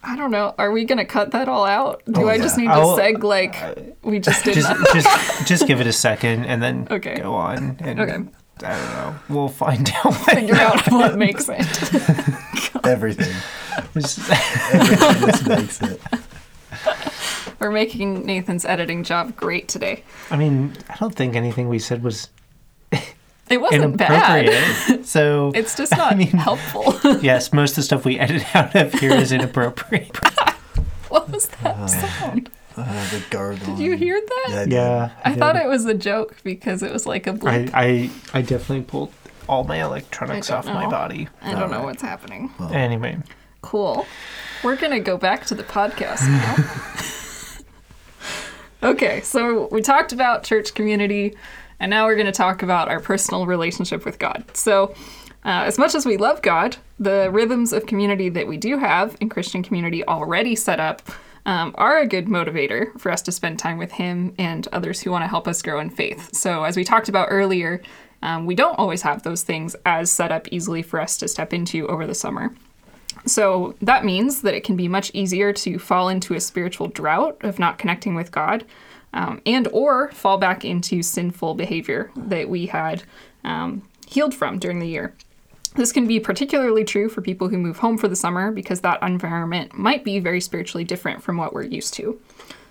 [0.04, 0.56] I don't know.
[0.58, 2.02] Are we gonna cut that all out?
[2.06, 4.92] Do Oh, I just need to I'll- seg like we just did just that?
[4.94, 7.16] just just give it a second and then Okay.
[7.20, 7.78] go on.
[7.80, 8.12] And Okay.
[8.12, 9.16] I don't know.
[9.30, 10.14] We'll find out.
[10.16, 11.60] Figure out what makes it.
[12.86, 13.34] Everything.
[13.94, 14.20] Just-
[14.74, 16.02] Everything just makes it.
[17.60, 20.04] We're making Nathan's editing job great today.
[20.32, 22.30] I mean, I don't think anything we said was
[23.50, 25.06] It wasn't bad.
[25.06, 26.94] So It's just not mean- helpful.
[27.22, 30.16] yes, most of the stuff we edit out of here is inappropriate.
[31.10, 32.50] what was that sound?
[32.78, 33.76] Uh, the gargle.
[33.76, 34.48] Did you hear that?
[34.50, 34.62] Yeah.
[34.62, 34.66] I.
[34.68, 35.64] Yeah, I thought did.
[35.64, 37.72] it was a joke because it was like a bleep.
[37.74, 39.12] I, I I definitely pulled
[39.50, 41.28] all my electronics off don't my body.
[41.42, 41.84] I, don't know Alright.
[41.86, 42.52] what's happening.
[42.72, 43.18] Anyway,
[43.62, 44.06] Cool.
[44.64, 46.22] We're going to go back to the podcast
[48.82, 48.90] now.
[48.92, 51.36] okay, so we talked about church community,
[51.80, 54.44] and now we're going to talk about our personal relationship with God.
[54.54, 54.94] So,
[55.46, 59.16] uh, as much as we love God, the rhythms of community that we do have
[59.22, 61.02] in Christian community already set up
[61.46, 65.12] um, are a good motivator for us to spend time with Him and others who
[65.12, 66.36] want to help us grow in faith.
[66.36, 67.82] So, as we talked about earlier,
[68.22, 71.54] um, we don't always have those things as set up easily for us to step
[71.54, 72.54] into over the summer.
[73.26, 77.38] So that means that it can be much easier to fall into a spiritual drought
[77.42, 78.66] of not connecting with God,
[79.14, 83.04] um, and or fall back into sinful behavior that we had
[83.44, 85.14] um, healed from during the year.
[85.76, 89.02] This can be particularly true for people who move home for the summer because that
[89.04, 92.20] environment might be very spiritually different from what we're used to.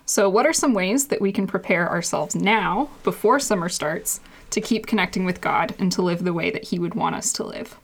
[0.05, 4.59] So, what are some ways that we can prepare ourselves now, before summer starts, to
[4.59, 7.43] keep connecting with God and to live the way that He would want us to
[7.43, 7.77] live?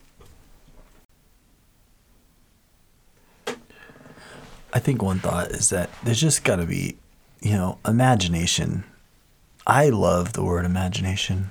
[4.73, 6.97] I think one thought is that there's just got to be,
[7.45, 8.83] you know, imagination.
[9.67, 11.49] I love the word imagination.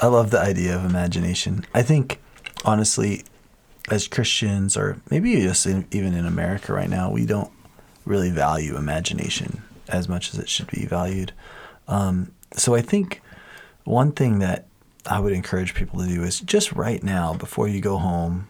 [0.00, 1.66] I love the idea of imagination.
[1.74, 2.20] I think,
[2.64, 3.24] honestly,
[3.90, 7.50] as Christians, or maybe just in, even in America right now, we don't
[8.04, 11.32] really value imagination as much as it should be valued.
[11.88, 13.20] Um, so I think
[13.82, 14.68] one thing that
[15.06, 18.46] I would encourage people to do is just right now, before you go home,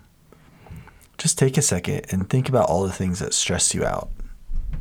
[1.16, 4.10] just take a second and think about all the things that stress you out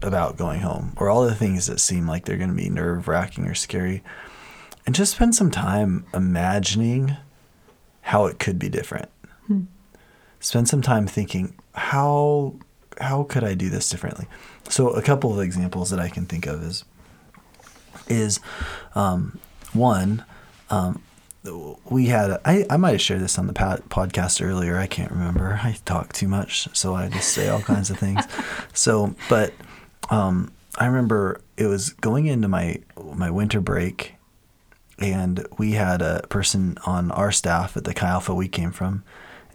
[0.02, 3.08] about going home or all the things that seem like they're going to be nerve
[3.08, 4.04] wracking or scary.
[4.86, 7.18] And just spend some time imagining
[8.02, 9.10] how it could be different.
[10.40, 12.56] Spend some time thinking, how
[13.00, 14.26] how could I do this differently?
[14.70, 16.84] So a couple of examples that I can think of is
[18.08, 18.40] is
[18.96, 19.40] um,
[19.74, 20.26] one,
[20.72, 21.04] um,
[21.90, 25.10] we had I, I might have shared this on the pod, podcast earlier i can't
[25.10, 28.24] remember i talk too much so i just say all kinds of things
[28.74, 29.52] so but
[30.12, 32.78] um, i remember it was going into my
[33.14, 34.16] my winter break
[35.00, 39.04] and we had a person on our staff at the chi alpha we came from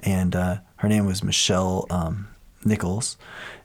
[0.00, 2.28] and uh, her name was michelle um,
[2.64, 3.16] nichols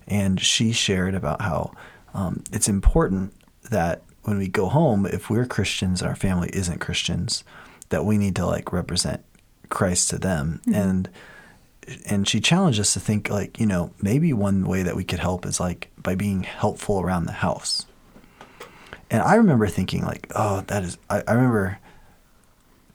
[0.08, 1.72] and she shared about how
[2.14, 3.34] um, it's important
[3.70, 7.44] that when we go home if we're christians and our family isn't christians
[7.90, 9.24] that we need to like represent
[9.72, 10.62] Christ to them.
[10.72, 11.10] And
[12.06, 15.20] and she challenged us to think like you know maybe one way that we could
[15.20, 17.86] help is like by being helpful around the house.
[19.10, 21.80] And I remember thinking like oh that is I, I remember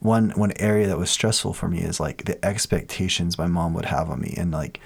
[0.00, 3.86] one one area that was stressful for me is like the expectations my mom would
[3.86, 4.34] have on me.
[4.36, 4.80] And like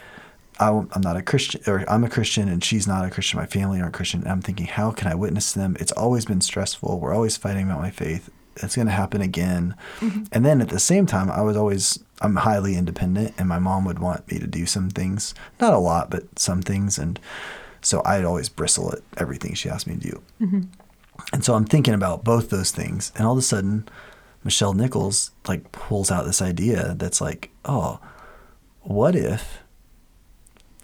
[0.58, 3.46] I, am not a Christian or I'm a Christian and she's not a Christian my
[3.46, 4.22] family aren't Christian.
[4.22, 5.76] And I'm thinking how can I witness them?
[5.78, 6.98] It's always been stressful.
[6.98, 8.30] We're always fighting about my faith
[8.62, 9.74] it's going to happen again.
[10.00, 10.24] Mm-hmm.
[10.32, 13.84] And then at the same time, I was always, I'm highly independent, and my mom
[13.84, 16.98] would want me to do some things, not a lot, but some things.
[16.98, 17.18] And
[17.80, 20.22] so I'd always bristle at everything she asked me to do.
[20.40, 20.60] Mm-hmm.
[21.32, 23.12] And so I'm thinking about both those things.
[23.16, 23.88] And all of a sudden,
[24.42, 28.00] Michelle Nichols like pulls out this idea that's like, oh,
[28.82, 29.62] what if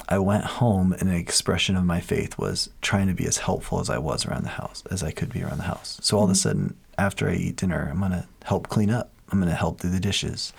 [0.09, 3.81] I went home and an expression of my faith was trying to be as helpful
[3.81, 5.99] as I was around the house, as I could be around the house.
[6.03, 6.39] So all of a mm-hmm.
[6.39, 9.11] sudden, after I eat dinner, I'm going to help clean up.
[9.31, 10.53] I'm going to help do the dishes.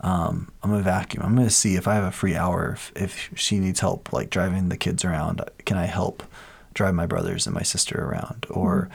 [0.00, 1.24] Um, I'm going to vacuum.
[1.24, 4.12] I'm going to see if I have a free hour, if, if she needs help,
[4.12, 6.22] like driving the kids around, can I help
[6.74, 8.46] drive my brothers and my sister around?
[8.50, 8.88] Or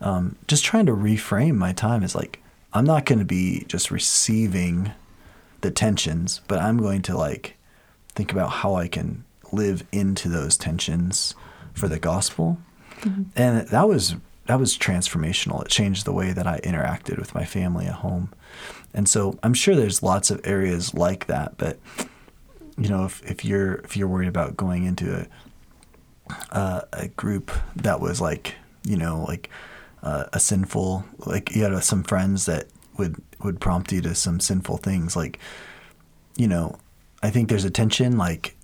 [0.00, 2.40] um, just trying to reframe my time is like
[2.72, 4.92] I'm not going to be just receiving
[5.60, 7.56] the tensions, but I'm going to like
[8.14, 11.34] think about how I can live into those tensions
[11.72, 12.58] for the gospel.
[13.36, 14.16] And that was
[14.48, 15.62] that was transformational.
[15.62, 18.32] It changed the way that I interacted with my family at home.
[18.94, 21.78] And so I'm sure there's lots of areas like that, but
[22.78, 25.26] you know, if, if you're if you're worried about going into a
[26.50, 29.50] uh, a group that was like you know like
[30.02, 34.40] uh, a sinful like you had some friends that would would prompt you to some
[34.40, 35.38] sinful things like
[36.36, 36.76] you know
[37.22, 38.56] I think there's a tension like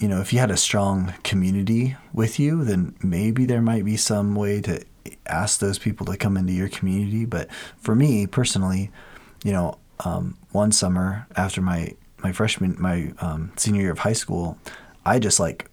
[0.00, 3.96] you know if you had a strong community with you then maybe there might be
[3.96, 4.84] some way to
[5.26, 8.90] ask those people to come into your community but for me personally
[9.44, 14.12] you know um, one summer after my my freshman my um, senior year of high
[14.12, 14.58] school
[15.04, 15.68] I just like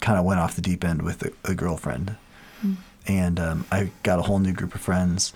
[0.00, 2.16] kind of went off the deep end with a, a girlfriend,
[3.06, 5.32] and um, I got a whole new group of friends,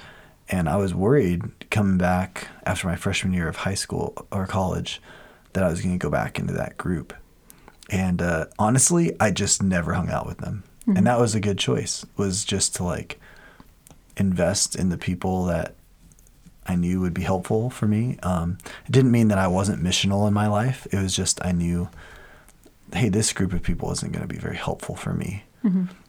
[0.48, 5.00] and I was worried coming back after my freshman year of high school or college
[5.52, 7.14] that I was going to go back into that group,
[7.90, 11.58] and uh, honestly, I just never hung out with them, and that was a good
[11.58, 12.04] choice.
[12.16, 13.18] Was just to like
[14.16, 15.74] invest in the people that
[16.66, 18.18] I knew would be helpful for me.
[18.22, 20.86] Um, it didn't mean that I wasn't missional in my life.
[20.90, 21.88] It was just I knew
[22.92, 25.44] hey, this group of people isn't going to be very helpful for me.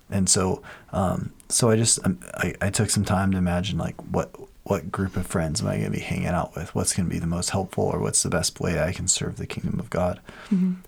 [0.10, 0.62] And so,
[0.94, 4.30] um, so I just um, I, I took some time to imagine like what
[4.64, 6.76] what group of friends am I going to be hanging out with?
[6.76, 9.38] What's going to be the most helpful, or what's the best way I can serve
[9.38, 10.20] the kingdom of God?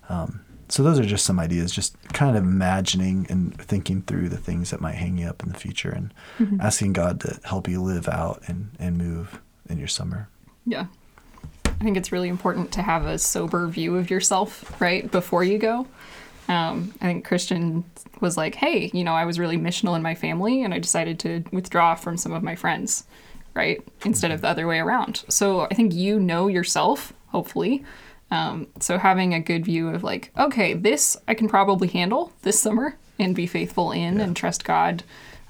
[0.10, 4.38] Um, so those are just some ideas, just kind of imagining and thinking through the
[4.38, 6.13] things that might hang you up in the future, and
[6.62, 10.29] asking God to help you live out and and move in your summer.
[10.65, 10.86] Yeah.
[11.65, 15.58] I think it's really important to have a sober view of yourself, right, before you
[15.58, 15.88] go.
[16.49, 17.86] Um, I think Christian
[18.19, 21.19] was like, hey, you know, I was really missional in my family and I decided
[21.19, 23.05] to withdraw from some of my friends,
[23.53, 25.23] right, instead of the other way around.
[25.29, 27.86] So I think you know yourself, hopefully.
[28.32, 32.60] Um, so having a good view of like, okay, this I can probably handle this
[32.60, 35.04] summer and be faithful in and trust God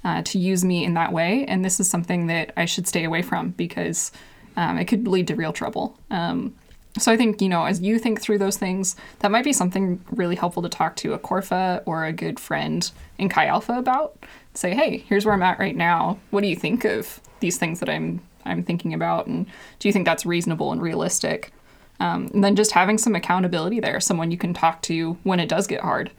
[0.04, 1.46] uh, to use me in that way.
[1.46, 4.12] And this is something that I should stay away from because
[4.56, 5.98] um, it could lead to real trouble.
[6.10, 6.56] Um,
[6.98, 10.04] so I think, you know, as you think through those things, that might be something
[10.12, 14.26] really helpful to talk to a Corfa or a good friend in Chi Alpha about.
[14.54, 16.20] Say, hey, here's where I'm at right now.
[16.32, 19.46] What do you think of these things that I'm I'm thinking about, and
[19.78, 21.52] do you think that's reasonable and realistic?
[22.00, 25.50] Um, and then just having some accountability there, someone you can talk to when it
[25.50, 26.12] does get hard,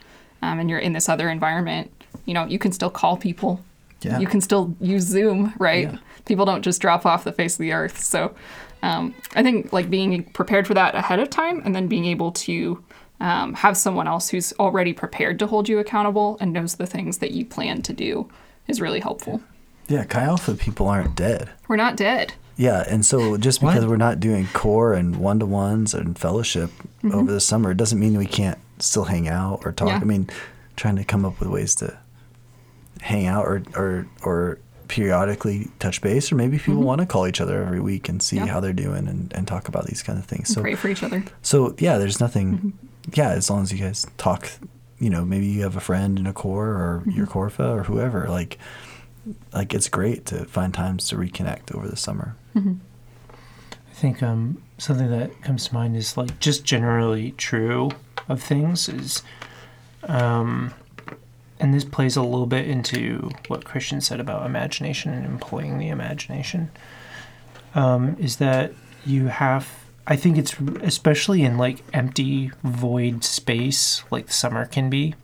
[0.43, 1.91] um, and you're in this other environment.
[2.27, 3.61] You know, you can still call people.
[4.03, 4.19] Yeah.
[4.19, 5.91] You can still use Zoom, right?
[5.93, 5.99] Yeah.
[6.27, 8.03] People don't just drop off the face of the earth.
[8.03, 8.35] So
[8.83, 12.33] um, I think like being prepared for that ahead of time and then being able
[12.33, 12.83] to
[13.21, 17.19] um, have someone else who's already prepared to hold you accountable and knows the things
[17.19, 18.31] that you plan to do
[18.67, 19.43] is really helpful.
[19.89, 21.51] Yeah, Chi Alpha people aren't dead.
[21.69, 22.35] We're not dead.
[22.61, 26.69] Yeah, and so just because we're not doing core and one to ones and fellowship
[27.03, 27.15] mm-hmm.
[27.15, 29.89] over the summer, it doesn't mean we can't still hang out or talk.
[29.89, 29.97] Yeah.
[29.97, 30.29] I mean,
[30.77, 31.99] trying to come up with ways to
[33.01, 36.85] hang out or or or periodically touch base, or maybe people mm-hmm.
[36.85, 38.49] want to call each other every week and see Yeah.
[38.49, 40.53] how they're doing and, and talk about these kind of things.
[40.53, 41.25] So Pray for each other.
[41.41, 42.59] so yeah, there's nothing.
[42.59, 42.71] Mm-hmm.
[43.15, 44.51] Yeah, as long as you guys talk,
[44.99, 48.29] you know, maybe you have a friend in a core or your Corfa or whoever.
[48.29, 48.59] Like,
[49.53, 52.37] like it's great to find times to reconnect over the summer.
[53.91, 57.91] I think um, something that comes to mind is like just generally true
[58.29, 59.23] of things is,
[60.05, 60.73] um,
[61.59, 65.89] and this plays a little bit into what Christian said about imagination and employing the
[65.89, 66.71] imagination.
[67.75, 68.73] Um, is that
[69.05, 69.69] you have?
[70.07, 75.15] I think it's especially in like empty void space, like the summer can be,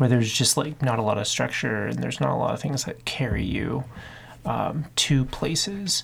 [0.00, 2.60] where there's just like not a lot of structure and there's not a lot of
[2.62, 3.84] things that carry you
[4.46, 6.02] um, to places.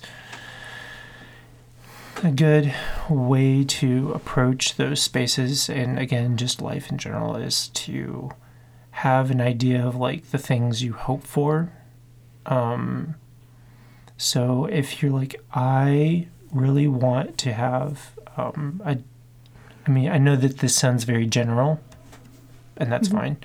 [2.23, 2.75] A good
[3.09, 8.29] way to approach those spaces and again just life in general is to
[8.91, 11.73] have an idea of like the things you hope for.
[12.45, 13.15] Um
[14.15, 18.97] so if you're like i really want to have um a
[19.85, 21.79] i mean i know that this sounds very general
[22.77, 23.37] and that's fine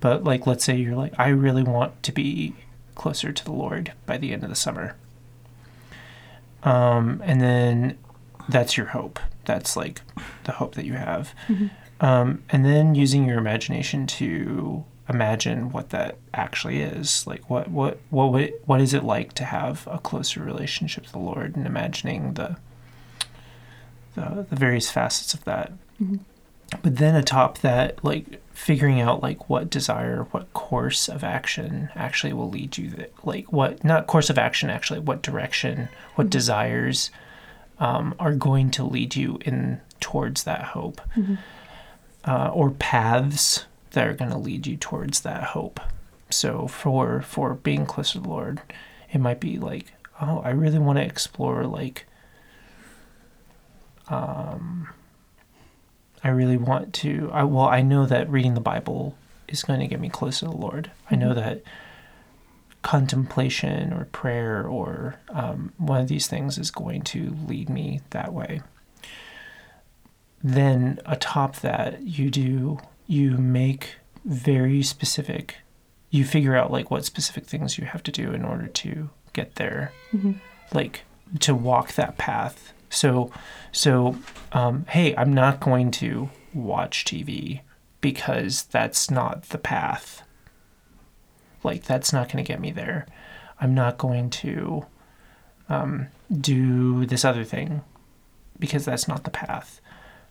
[0.00, 2.54] but like let's say you're like i really want to be
[2.94, 4.96] closer to the lord by the end of the summer
[6.62, 7.98] um and then
[8.48, 9.18] that's your hope.
[9.44, 10.02] That's like
[10.44, 11.34] the hope that you have.
[12.00, 17.26] Um, and then using your imagination to imagine what that actually is.
[17.26, 21.12] Like what what what would, what is it like to have a closer relationship with
[21.12, 22.56] the Lord and imagining the
[24.14, 25.72] the, the various facets of that.
[26.82, 32.32] But then atop that, like figuring out like what desire, what course of action actually
[32.32, 37.10] will lead you that like what not course of action actually, what direction, what desires
[37.78, 41.00] um, are going to lead you in towards that hope.
[42.24, 45.78] Uh, or paths that are going to lead you towards that hope.
[46.28, 48.60] So for for being close to the Lord,
[49.12, 52.06] it might be like, oh, I really want to explore like
[54.08, 54.88] um
[56.26, 59.16] I really want to I well, I know that reading the Bible
[59.46, 60.90] is going to get me close to the Lord.
[61.08, 61.62] I know that
[62.82, 68.32] contemplation or prayer or um, one of these things is going to lead me that
[68.32, 68.60] way.
[70.42, 75.58] Then atop that, you do you make very specific.
[76.10, 79.54] You figure out like what specific things you have to do in order to get
[79.54, 79.92] there,
[80.74, 81.02] like
[81.38, 82.72] to walk that path.
[82.96, 83.30] So,
[83.72, 84.16] so,
[84.52, 87.60] um, hey, I'm not going to watch TV
[88.00, 90.22] because that's not the path.
[91.62, 93.06] Like that's not going to get me there.
[93.60, 94.86] I'm not going to
[95.68, 97.82] um, do this other thing
[98.58, 99.80] because that's not the path.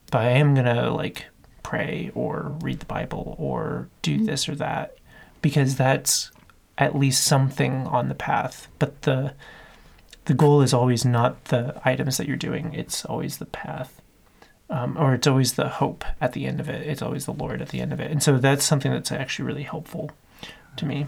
[0.10, 1.26] But I am going to like
[1.62, 4.98] pray or read the Bible or do this or that
[5.44, 6.32] because that's
[6.80, 8.68] at least something on the path.
[8.80, 9.36] But the
[10.26, 14.02] the goal is always not the items that you're doing; it's always the path,
[14.70, 16.88] um, or it's always the hope at the end of it.
[16.88, 19.46] It's always the Lord at the end of it, and so that's something that's actually
[19.46, 20.12] really helpful
[20.78, 21.08] to me.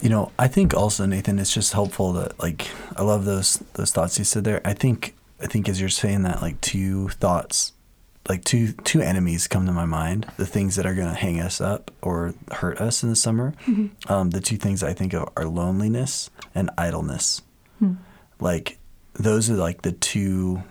[0.00, 3.92] You know, I think also Nathan, it's just helpful that like I love those those
[3.92, 4.60] thoughts you said there.
[4.64, 7.72] I think I think as you're saying that, like two thoughts,
[8.28, 10.26] like two two enemies come to my mind.
[10.36, 13.54] The things that are going to hang us up or hurt us in the summer.
[14.08, 17.42] Um, the two things I think of are loneliness and idleness.
[18.40, 18.78] Like
[19.14, 20.62] those are like the two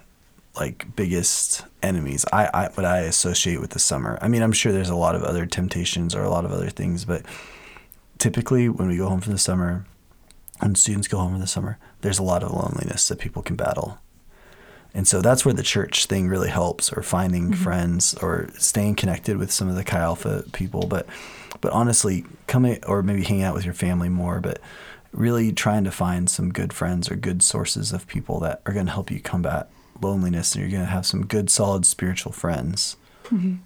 [0.55, 4.17] like biggest enemies I, I what I associate with the summer.
[4.21, 6.69] I mean, I'm sure there's a lot of other temptations or a lot of other
[6.69, 7.23] things, but
[8.17, 9.85] typically when we go home from the summer
[10.61, 13.55] and students go home in the summer, there's a lot of loneliness that people can
[13.55, 13.99] battle.
[14.95, 19.37] And so that's where the church thing really helps or finding friends or staying connected
[19.37, 20.87] with some of the Chi Alpha people.
[20.87, 21.05] But
[21.61, 24.59] but honestly, coming or maybe hanging out with your family more, but
[25.11, 28.85] really trying to find some good friends or good sources of people that are going
[28.85, 29.69] to help you combat
[30.01, 32.97] loneliness and you're going to have some good solid spiritual friends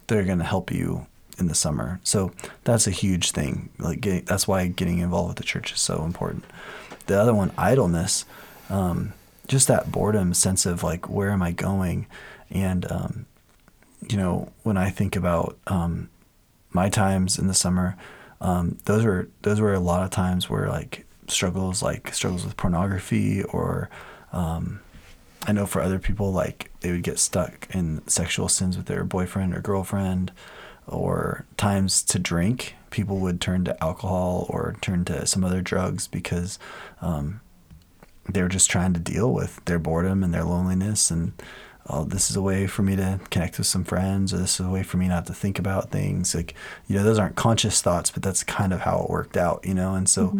[0.07, 1.07] that are going to help you
[1.37, 1.99] in the summer.
[2.03, 2.31] So
[2.63, 3.69] that's a huge thing.
[3.79, 6.45] Like getting, that's why getting involved with the church is so important.
[7.07, 8.25] The other one, idleness,
[8.69, 9.13] um,
[9.49, 12.07] just that boredom sense of like, where am I going?
[12.49, 13.25] And, um,
[14.07, 16.09] you know, when I think about um,
[16.69, 17.97] my times in the summer,
[18.39, 22.55] um, those were those were a lot of times where like struggles, like struggles with
[22.55, 23.89] pornography, or
[24.31, 24.79] um,
[25.45, 29.03] I know for other people, like they would get stuck in sexual sins with their
[29.03, 30.31] boyfriend or girlfriend,
[30.87, 32.75] or times to drink.
[32.91, 36.57] People would turn to alcohol or turn to some other drugs because
[37.01, 37.41] um,
[38.33, 41.33] they were just trying to deal with their boredom and their loneliness and
[41.87, 44.65] oh this is a way for me to connect with some friends or this is
[44.65, 46.35] a way for me not to think about things.
[46.35, 46.53] Like
[46.87, 49.73] you know those aren't conscious thoughts but that's kind of how it worked out you
[49.73, 49.95] know?
[49.95, 50.37] And so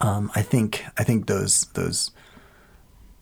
[0.00, 2.10] um, i think i think those those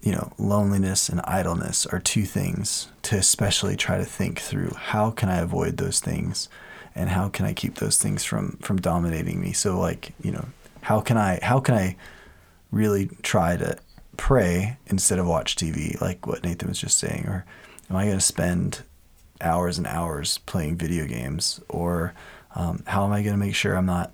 [0.03, 4.73] you know loneliness and idleness are two things to especially try to think through.
[4.75, 6.49] How can i avoid those things?
[6.95, 9.53] And how can i keep those things from from dominating me?
[9.53, 10.47] So like you know
[10.83, 11.97] how can i how can i
[12.71, 13.79] really try to
[14.17, 17.27] pray instead of watch TV, like what Nathan was just saying?
[17.27, 17.45] Or
[17.89, 18.83] am I going to spend
[19.41, 21.61] hours and hours playing video games?
[21.69, 22.15] Or
[22.55, 24.13] um, how am I going to make sure I'm not,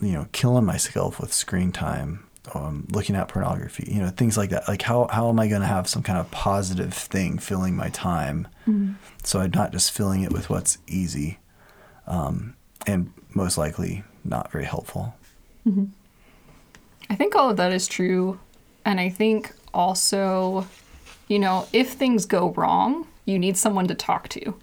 [0.00, 2.24] you know, killing myself with screen time,
[2.54, 4.66] um, looking at pornography, you know, things like that?
[4.68, 7.88] Like, how, how am I going to have some kind of positive thing filling my
[7.90, 8.48] time
[9.24, 11.38] so I'm not just filling it with what's easy
[12.06, 12.54] um,
[12.86, 15.14] and most likely not very helpful?
[17.10, 18.38] I think all of that is true.
[18.84, 20.66] And I think also,
[21.28, 24.54] you know, if things go wrong, you need someone to talk to.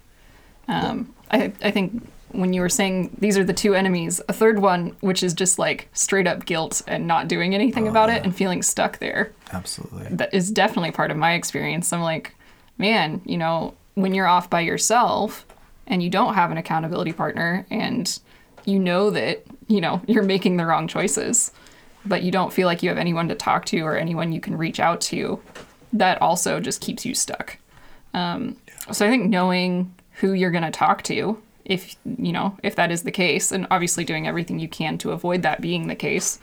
[0.68, 4.60] Um, I, I think when you were saying these are the two enemies, a third
[4.60, 8.34] one, which is just like straight up guilt and not doing anything about it and
[8.36, 10.06] feeling stuck there, Absolutely.
[10.10, 11.92] that is definitely part of my experience.
[11.92, 12.34] I'm like,
[12.78, 15.44] man, you know, when you're off by yourself
[15.86, 18.18] and you don't have an accountability partner and
[18.64, 21.50] you know that, you know, you're making the wrong choices,
[22.04, 24.56] but you don't feel like you have anyone to talk to or anyone you can
[24.56, 25.40] reach out to,
[25.92, 27.58] that also just keeps you stuck.
[28.14, 28.56] Um,
[28.90, 32.90] so I think knowing who you're going to talk to, if you know if that
[32.90, 36.38] is the case, and obviously doing everything you can to avoid that being the case,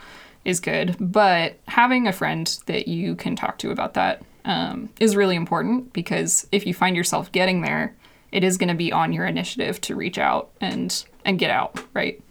[0.46, 0.96] is good.
[1.00, 5.92] But having a friend that you can talk to about that, um, is really important
[5.92, 7.94] because if you find yourself getting there,
[8.32, 11.84] it is going to be on your initiative to reach out and and get out,
[11.94, 12.22] right?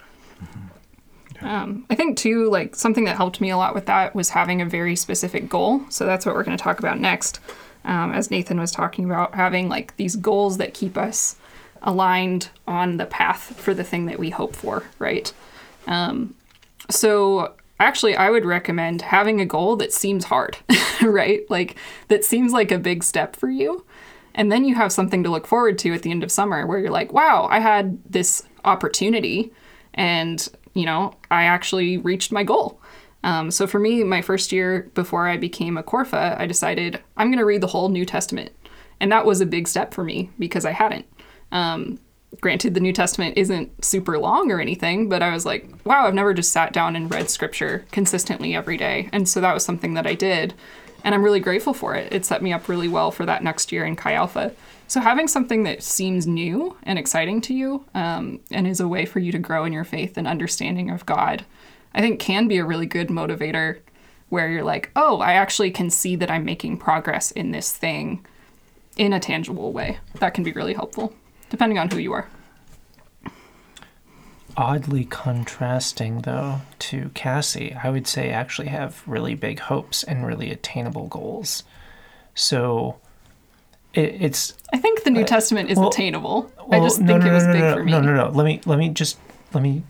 [1.41, 4.61] Um, I think too, like something that helped me a lot with that was having
[4.61, 5.83] a very specific goal.
[5.91, 7.41] So that's what we're going to talk about next.
[7.85, 11.37] Um, as Nathan was talking about, having like these goals that keep us
[11.83, 15.33] aligned on the path for the thing that we hope for, right?
[15.87, 16.35] Um,
[16.91, 20.59] so actually, I would recommend having a goal that seems hard,
[21.03, 21.49] right?
[21.49, 21.77] Like
[22.09, 23.85] that seems like a big step for you.
[24.35, 26.79] And then you have something to look forward to at the end of summer where
[26.79, 29.53] you're like, wow, I had this opportunity
[29.95, 30.47] and,
[30.77, 32.81] you know, I actually reached my goal.
[33.25, 37.29] Um, so for me, my first year before I became a Corfa, I decided I'm
[37.29, 38.53] going to read the whole New Testament.
[39.01, 41.07] And that was a big step for me because I hadn't.
[41.51, 41.99] Um,
[42.41, 46.15] granted, the New Testament isn't super long or anything, but I was like, wow, I've
[46.15, 49.09] never just sat down and read scripture consistently every day.
[49.13, 50.55] And so that was something that I did
[51.07, 52.13] and I'm really grateful for it.
[52.13, 54.53] It set me up really well for that next year in Chi Alpha.
[54.89, 59.05] So having something that seems new and exciting to you, um, and is a way
[59.05, 61.45] for you to grow in your faith and understanding of God,
[61.95, 63.81] I think can be a really good motivator.
[64.29, 68.27] Where you're like, oh, I actually can see that I'm making progress in this thing
[68.97, 69.99] in a tangible way.
[70.19, 71.15] That can be really helpful,
[71.49, 72.29] depending on who you are.
[74.57, 80.51] oddly contrasting though to Cassie, I would say actually have really big hopes and really
[80.51, 81.63] attainable goals.
[82.35, 82.99] So
[83.97, 86.51] it, it's I think the New uh, Testament is well- attainable.
[86.71, 87.93] I just no, think no, it was no, big no, for me.
[87.93, 88.29] No, no, no.
[88.31, 89.19] Let me let me just
[89.53, 89.83] let me.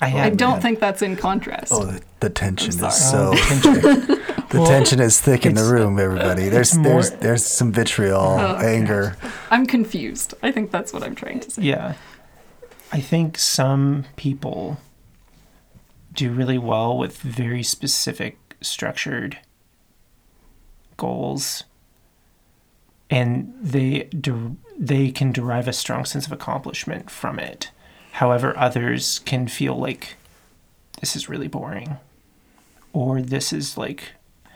[0.00, 1.72] I I don't think that's in contrast.
[1.72, 3.80] Oh, the, the tension is I'm so oh, sorry.
[3.80, 6.48] the Well, tension is thick in the room, everybody.
[6.48, 8.76] There's more- there's there's some vitriol, Oh, okay.
[8.76, 9.16] anger.
[9.50, 10.34] I'm confused.
[10.42, 11.62] I think that's what I'm trying to say.
[11.62, 11.94] Yeah.
[12.92, 14.78] I think some people
[16.12, 19.38] do really well with very specific, structured
[20.96, 21.64] goals.
[23.12, 27.70] And they der- they can derive a strong sense of accomplishment from it.
[28.12, 30.16] However, others can feel like
[31.00, 31.98] this is really boring,
[32.94, 34.12] or this is like,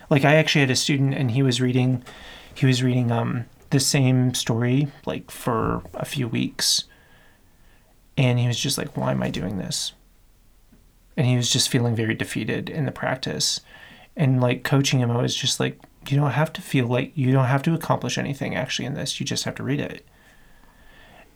[0.09, 2.03] like I actually had a student and he was reading,
[2.55, 6.85] he was reading um the same story like for a few weeks,
[8.17, 9.93] and he was just like, why am I doing this?
[11.15, 13.61] And he was just feeling very defeated in the practice,
[14.17, 15.79] and like coaching him, I was just like,
[16.11, 19.19] you don't have to feel like you don't have to accomplish anything actually in this.
[19.21, 20.05] You just have to read it.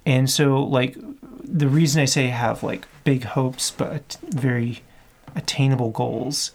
[0.06, 0.96] And so, like,
[1.42, 4.82] the reason I say have like big hopes but very
[5.36, 6.52] attainable goals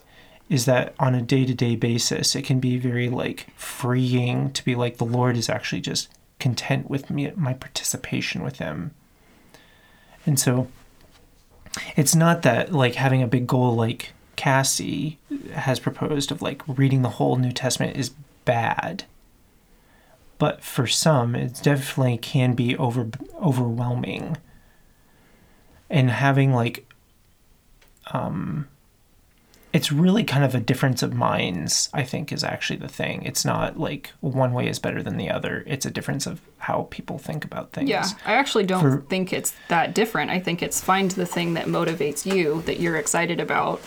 [0.48, 4.64] is that on a day to day basis, it can be very like freeing to
[4.64, 6.08] be like the Lord is actually just
[6.38, 8.92] content with me, my participation with Him.
[10.24, 10.68] And so,
[11.96, 15.18] it's not that like having a big goal like Cassie
[15.52, 18.10] has proposed of like reading the whole New Testament is
[18.44, 19.04] bad.
[20.38, 23.08] But for some, it definitely can be over
[23.42, 24.36] overwhelming.
[25.88, 26.86] And having like
[28.12, 28.68] um
[29.72, 33.22] it's really kind of a difference of minds, I think, is actually the thing.
[33.24, 35.64] It's not like one way is better than the other.
[35.66, 37.90] It's a difference of how people think about things.
[37.90, 40.30] Yeah, I actually don't For- think it's that different.
[40.30, 43.82] I think it's find the thing that motivates you that you're excited about,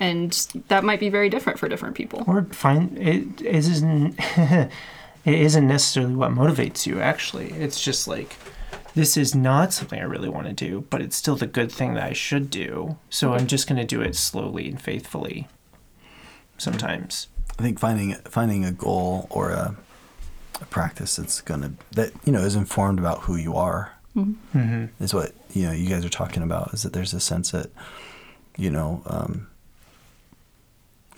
[0.00, 0.32] and
[0.68, 2.24] that might be very different for different people.
[2.26, 4.70] Or find it isn't it
[5.24, 7.50] isn't necessarily what motivates you actually.
[7.52, 8.36] It's just like
[8.94, 11.94] this is not something I really want to do, but it's still the good thing
[11.94, 12.96] that I should do.
[13.10, 15.46] So I'm just going to do it slowly and faithfully.
[16.56, 17.28] Sometimes.
[17.58, 19.76] I think finding finding a goal or a,
[20.60, 24.86] a practice that's gonna that you know is informed about who you are Mm-hmm.
[24.98, 26.74] is what you know you guys are talking about.
[26.74, 27.70] Is that there's a sense that
[28.56, 29.02] you know.
[29.06, 29.48] Um,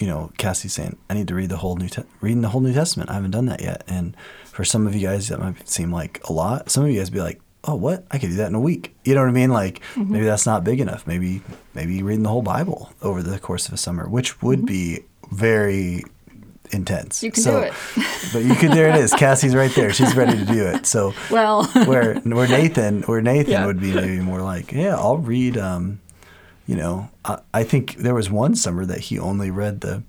[0.01, 2.61] you know, Cassie's saying, "I need to read the whole new te- reading the whole
[2.61, 3.09] New Testament.
[3.11, 6.21] I haven't done that yet." And for some of you guys, that might seem like
[6.29, 6.71] a lot.
[6.71, 8.05] Some of you guys be like, "Oh, what?
[8.11, 9.51] I could do that in a week." You know what I mean?
[9.51, 11.07] Like maybe that's not big enough.
[11.07, 11.43] Maybe
[11.75, 16.03] maybe reading the whole Bible over the course of a summer, which would be very
[16.73, 17.23] intense.
[17.23, 17.73] You can So- do it.
[18.33, 18.73] but you could.
[18.73, 19.13] There it is.
[19.13, 19.93] Cassie's right there.
[19.93, 20.87] She's ready to do it.
[20.87, 23.67] So Well, where where Nathan where Nathan Yeah.
[23.67, 25.57] would be maybe more like, yeah, I'll read.
[25.59, 26.01] Um,
[26.71, 30.03] you know, I, I think there was one summer that he only read the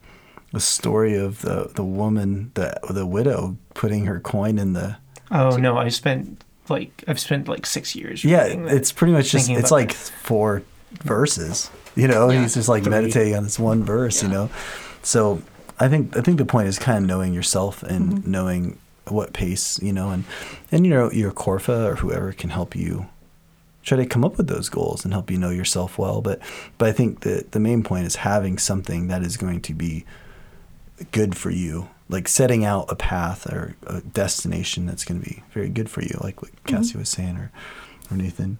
[0.53, 4.97] the story of the the woman, the the widow putting her coin in the.
[5.31, 8.75] Oh no, I spent like I've spent like 6 years Yeah, that.
[8.77, 10.61] it's pretty much just it's about like four
[11.03, 11.69] verses.
[11.95, 12.41] You know, Yeah.
[12.41, 12.91] he's just like Three.
[12.91, 14.21] meditating on this one verse.
[14.23, 14.49] You know,
[15.03, 15.41] so
[15.79, 18.31] I think I think the point is kind of knowing yourself and Mm-hmm.
[18.31, 20.23] knowing what pace you know, and
[20.71, 23.07] and you know your Corfa or whoever can help you
[23.83, 26.21] try to come up with those goals and help you know yourself well.
[26.21, 26.39] But
[26.77, 30.05] but I think that the main point is having something that is going to be
[31.11, 35.41] good for you like setting out a path or a destination that's going to be
[35.51, 37.51] very good for you, like what Cassie was saying or,
[38.11, 38.59] or Nathan.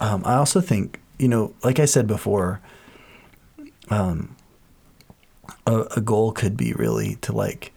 [0.00, 2.60] Um, I also think, you know, like I said before,
[3.90, 4.34] um,
[5.66, 7.72] a, a goal could be really to like,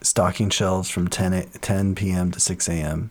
[0.00, 2.30] stocking shelves from 10, 10 p.m.
[2.30, 3.10] to 6 a.m.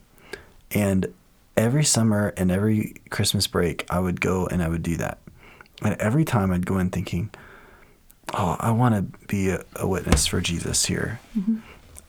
[0.72, 1.14] And
[1.58, 5.20] every summer and every Christmas break, I would go and I would do that.
[5.82, 7.32] And every time I'd go in thinking,
[8.34, 11.20] oh, I want to be a, a, witness for Jesus here.
[11.38, 11.58] Mm-hmm.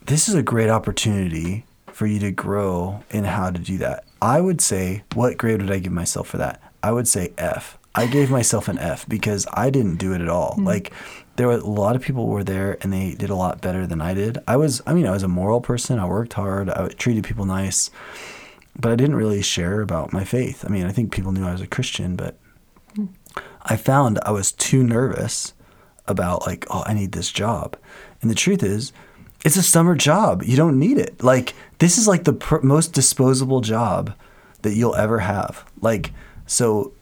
[0.04, 4.04] This is a great opportunity for you to grow in how to do that.
[4.20, 6.62] I would say, what grade would I give myself for that?
[6.82, 7.78] I would say F.
[7.94, 10.52] I gave myself an F because I didn't do it at all.
[10.52, 10.66] Mm-hmm.
[10.66, 10.92] Like
[11.36, 14.00] there were a lot of people were there and they did a lot better than
[14.00, 14.38] I did.
[14.48, 15.98] I was I mean I was a moral person.
[15.98, 16.70] I worked hard.
[16.70, 17.90] I treated people nice.
[18.78, 20.64] But I didn't really share about my faith.
[20.64, 22.38] I mean, I think people knew I was a Christian, but
[22.94, 23.12] mm-hmm.
[23.60, 25.52] I found I was too nervous
[26.06, 27.76] about like, oh, I need this job.
[28.22, 28.94] And the truth is,
[29.44, 30.42] it's a summer job.
[30.42, 31.22] You don't need it.
[31.22, 34.14] Like this is like the pr- most disposable job
[34.62, 35.64] that you'll ever have.
[35.80, 36.12] Like
[36.46, 36.92] so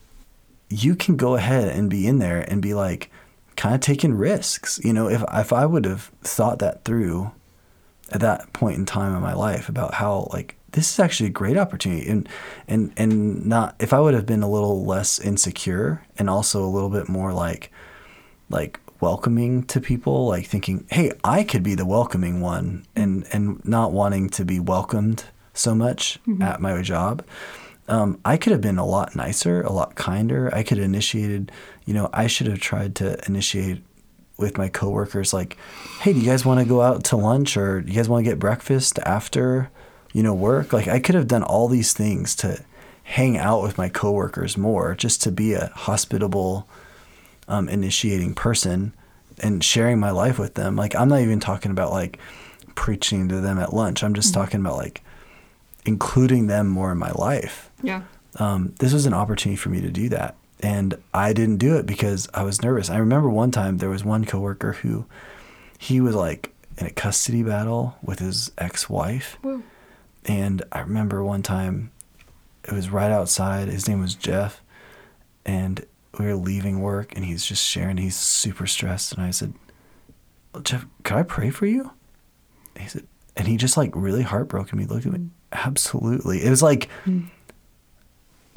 [0.71, 3.11] you can go ahead and be in there and be like
[3.55, 4.79] kind of taking risks.
[4.83, 7.31] You know, if if I would have thought that through
[8.11, 11.31] at that point in time in my life about how like this is actually a
[11.31, 12.27] great opportunity and
[12.67, 16.67] and and not if I would have been a little less insecure and also a
[16.67, 17.71] little bit more like
[18.49, 23.63] like welcoming to people like thinking hey I could be the welcoming one and and
[23.65, 26.41] not wanting to be welcomed so much mm-hmm.
[26.41, 27.23] at my job
[27.91, 30.49] um, I could have been a lot nicer, a lot kinder.
[30.55, 31.51] I could have initiated,
[31.85, 33.83] you know, I should have tried to initiate
[34.37, 35.57] with my coworkers like,
[35.99, 38.23] hey, do you guys want to go out to lunch or do you guys want
[38.23, 39.69] to get breakfast after,
[40.13, 40.71] you know, work?
[40.71, 42.63] Like I could have done all these things to
[43.03, 46.69] hang out with my coworkers more, just to be a hospitable,
[47.49, 48.93] um, initiating person
[49.39, 50.77] and sharing my life with them.
[50.77, 52.19] Like I'm not even talking about like
[52.73, 54.01] preaching to them at lunch.
[54.01, 54.41] I'm just mm-hmm.
[54.41, 55.03] talking about like
[55.85, 57.69] including them more in my life.
[57.81, 58.03] Yeah.
[58.35, 60.35] Um, this was an opportunity for me to do that.
[60.63, 62.89] And I didn't do it because I was nervous.
[62.89, 65.05] I remember one time there was one coworker who
[65.79, 69.37] he was like in a custody battle with his ex-wife.
[70.25, 71.91] And I remember one time
[72.63, 73.69] it was right outside.
[73.69, 74.61] His name was Jeff.
[75.45, 75.83] And
[76.19, 77.97] we were leaving work and he's just sharing.
[77.97, 79.13] He's super stressed.
[79.13, 79.55] And I said,
[80.61, 81.91] Jeff, can I pray for you?
[82.75, 85.29] And he said, and he just like really heartbroken me, looked at me.
[85.51, 86.43] Absolutely.
[86.43, 87.29] It was like, mm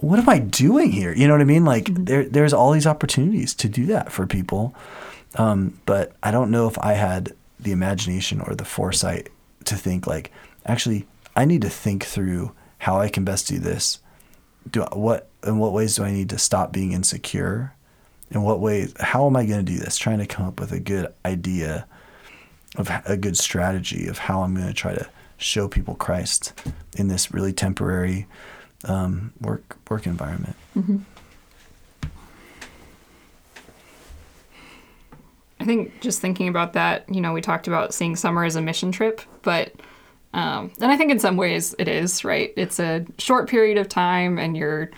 [0.04, 1.14] what am I doing here?
[1.14, 1.64] You know what I mean?
[1.64, 2.04] Like mm-hmm.
[2.04, 4.74] there, there's all these opportunities to do that for people.
[5.36, 9.28] Um, but I don't know if I had the imagination or the foresight
[9.64, 10.30] to think like,
[10.66, 13.98] actually, I need to think through how I can best do this.
[14.70, 17.74] Do what in what ways do I need to stop being insecure?
[18.30, 18.94] In what ways?
[18.98, 19.96] How am I going to do this?
[19.96, 21.86] Trying to come up with a good idea
[22.76, 26.52] of a good strategy of how I'm going to try to show people Christ
[26.96, 28.26] in this really temporary
[28.84, 30.56] um, work work environment.
[30.76, 30.98] Mm-hmm.
[35.60, 38.60] I think just thinking about that, you know, we talked about seeing summer as a
[38.60, 39.72] mission trip, but
[40.34, 42.52] um, and I think in some ways it is right.
[42.56, 44.90] It's a short period of time, and you're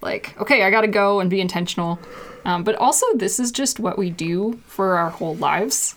[0.00, 1.98] like, okay, I got to go and be intentional.
[2.44, 5.96] Um, but also, this is just what we do for our whole lives.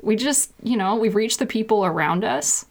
[0.00, 2.64] We just, you know, we've reached the people around us.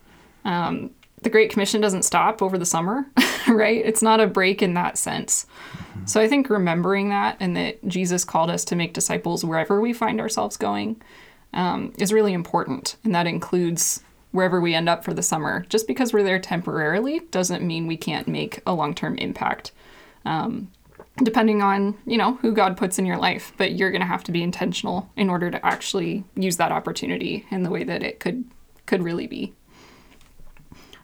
[0.47, 0.91] Um,
[1.21, 3.05] the Great Commission doesn't stop over the summer,
[3.47, 3.85] right?
[3.85, 5.45] It's not a break in that sense.
[6.05, 9.93] So I think remembering that and that Jesus called us to make disciples wherever we
[9.93, 11.01] find ourselves going
[11.53, 12.95] um, is really important.
[13.03, 15.65] And that includes wherever we end up for the summer.
[15.69, 19.71] Just because we're there temporarily doesn't mean we can't make a long term impact.
[20.25, 20.71] Um,
[21.23, 24.23] depending on you know who god puts in your life but you're going to have
[24.23, 28.19] to be intentional in order to actually use that opportunity in the way that it
[28.19, 28.43] could
[28.85, 29.51] could really be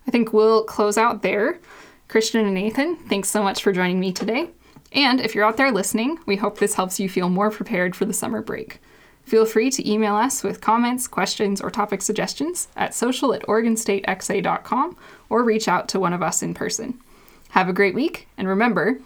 [0.08, 1.60] i think we'll close out there.
[2.08, 4.50] Christian and nathan thanks so much for joining me today.
[4.92, 8.06] And if you're out there listening we hope this helps you feel more prepared for
[8.06, 8.80] the summer break.
[9.24, 14.98] Feel free to email us with comments questions or topic suggestions at social at oregonstatexa.com
[15.30, 17.00] or reach out to one of us in person.
[17.52, 19.00] Have a great week and remember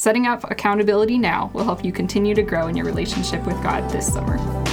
[0.00, 3.90] Setting up accountability now will help you continue to grow in your relationship with God
[3.90, 4.69] this summer.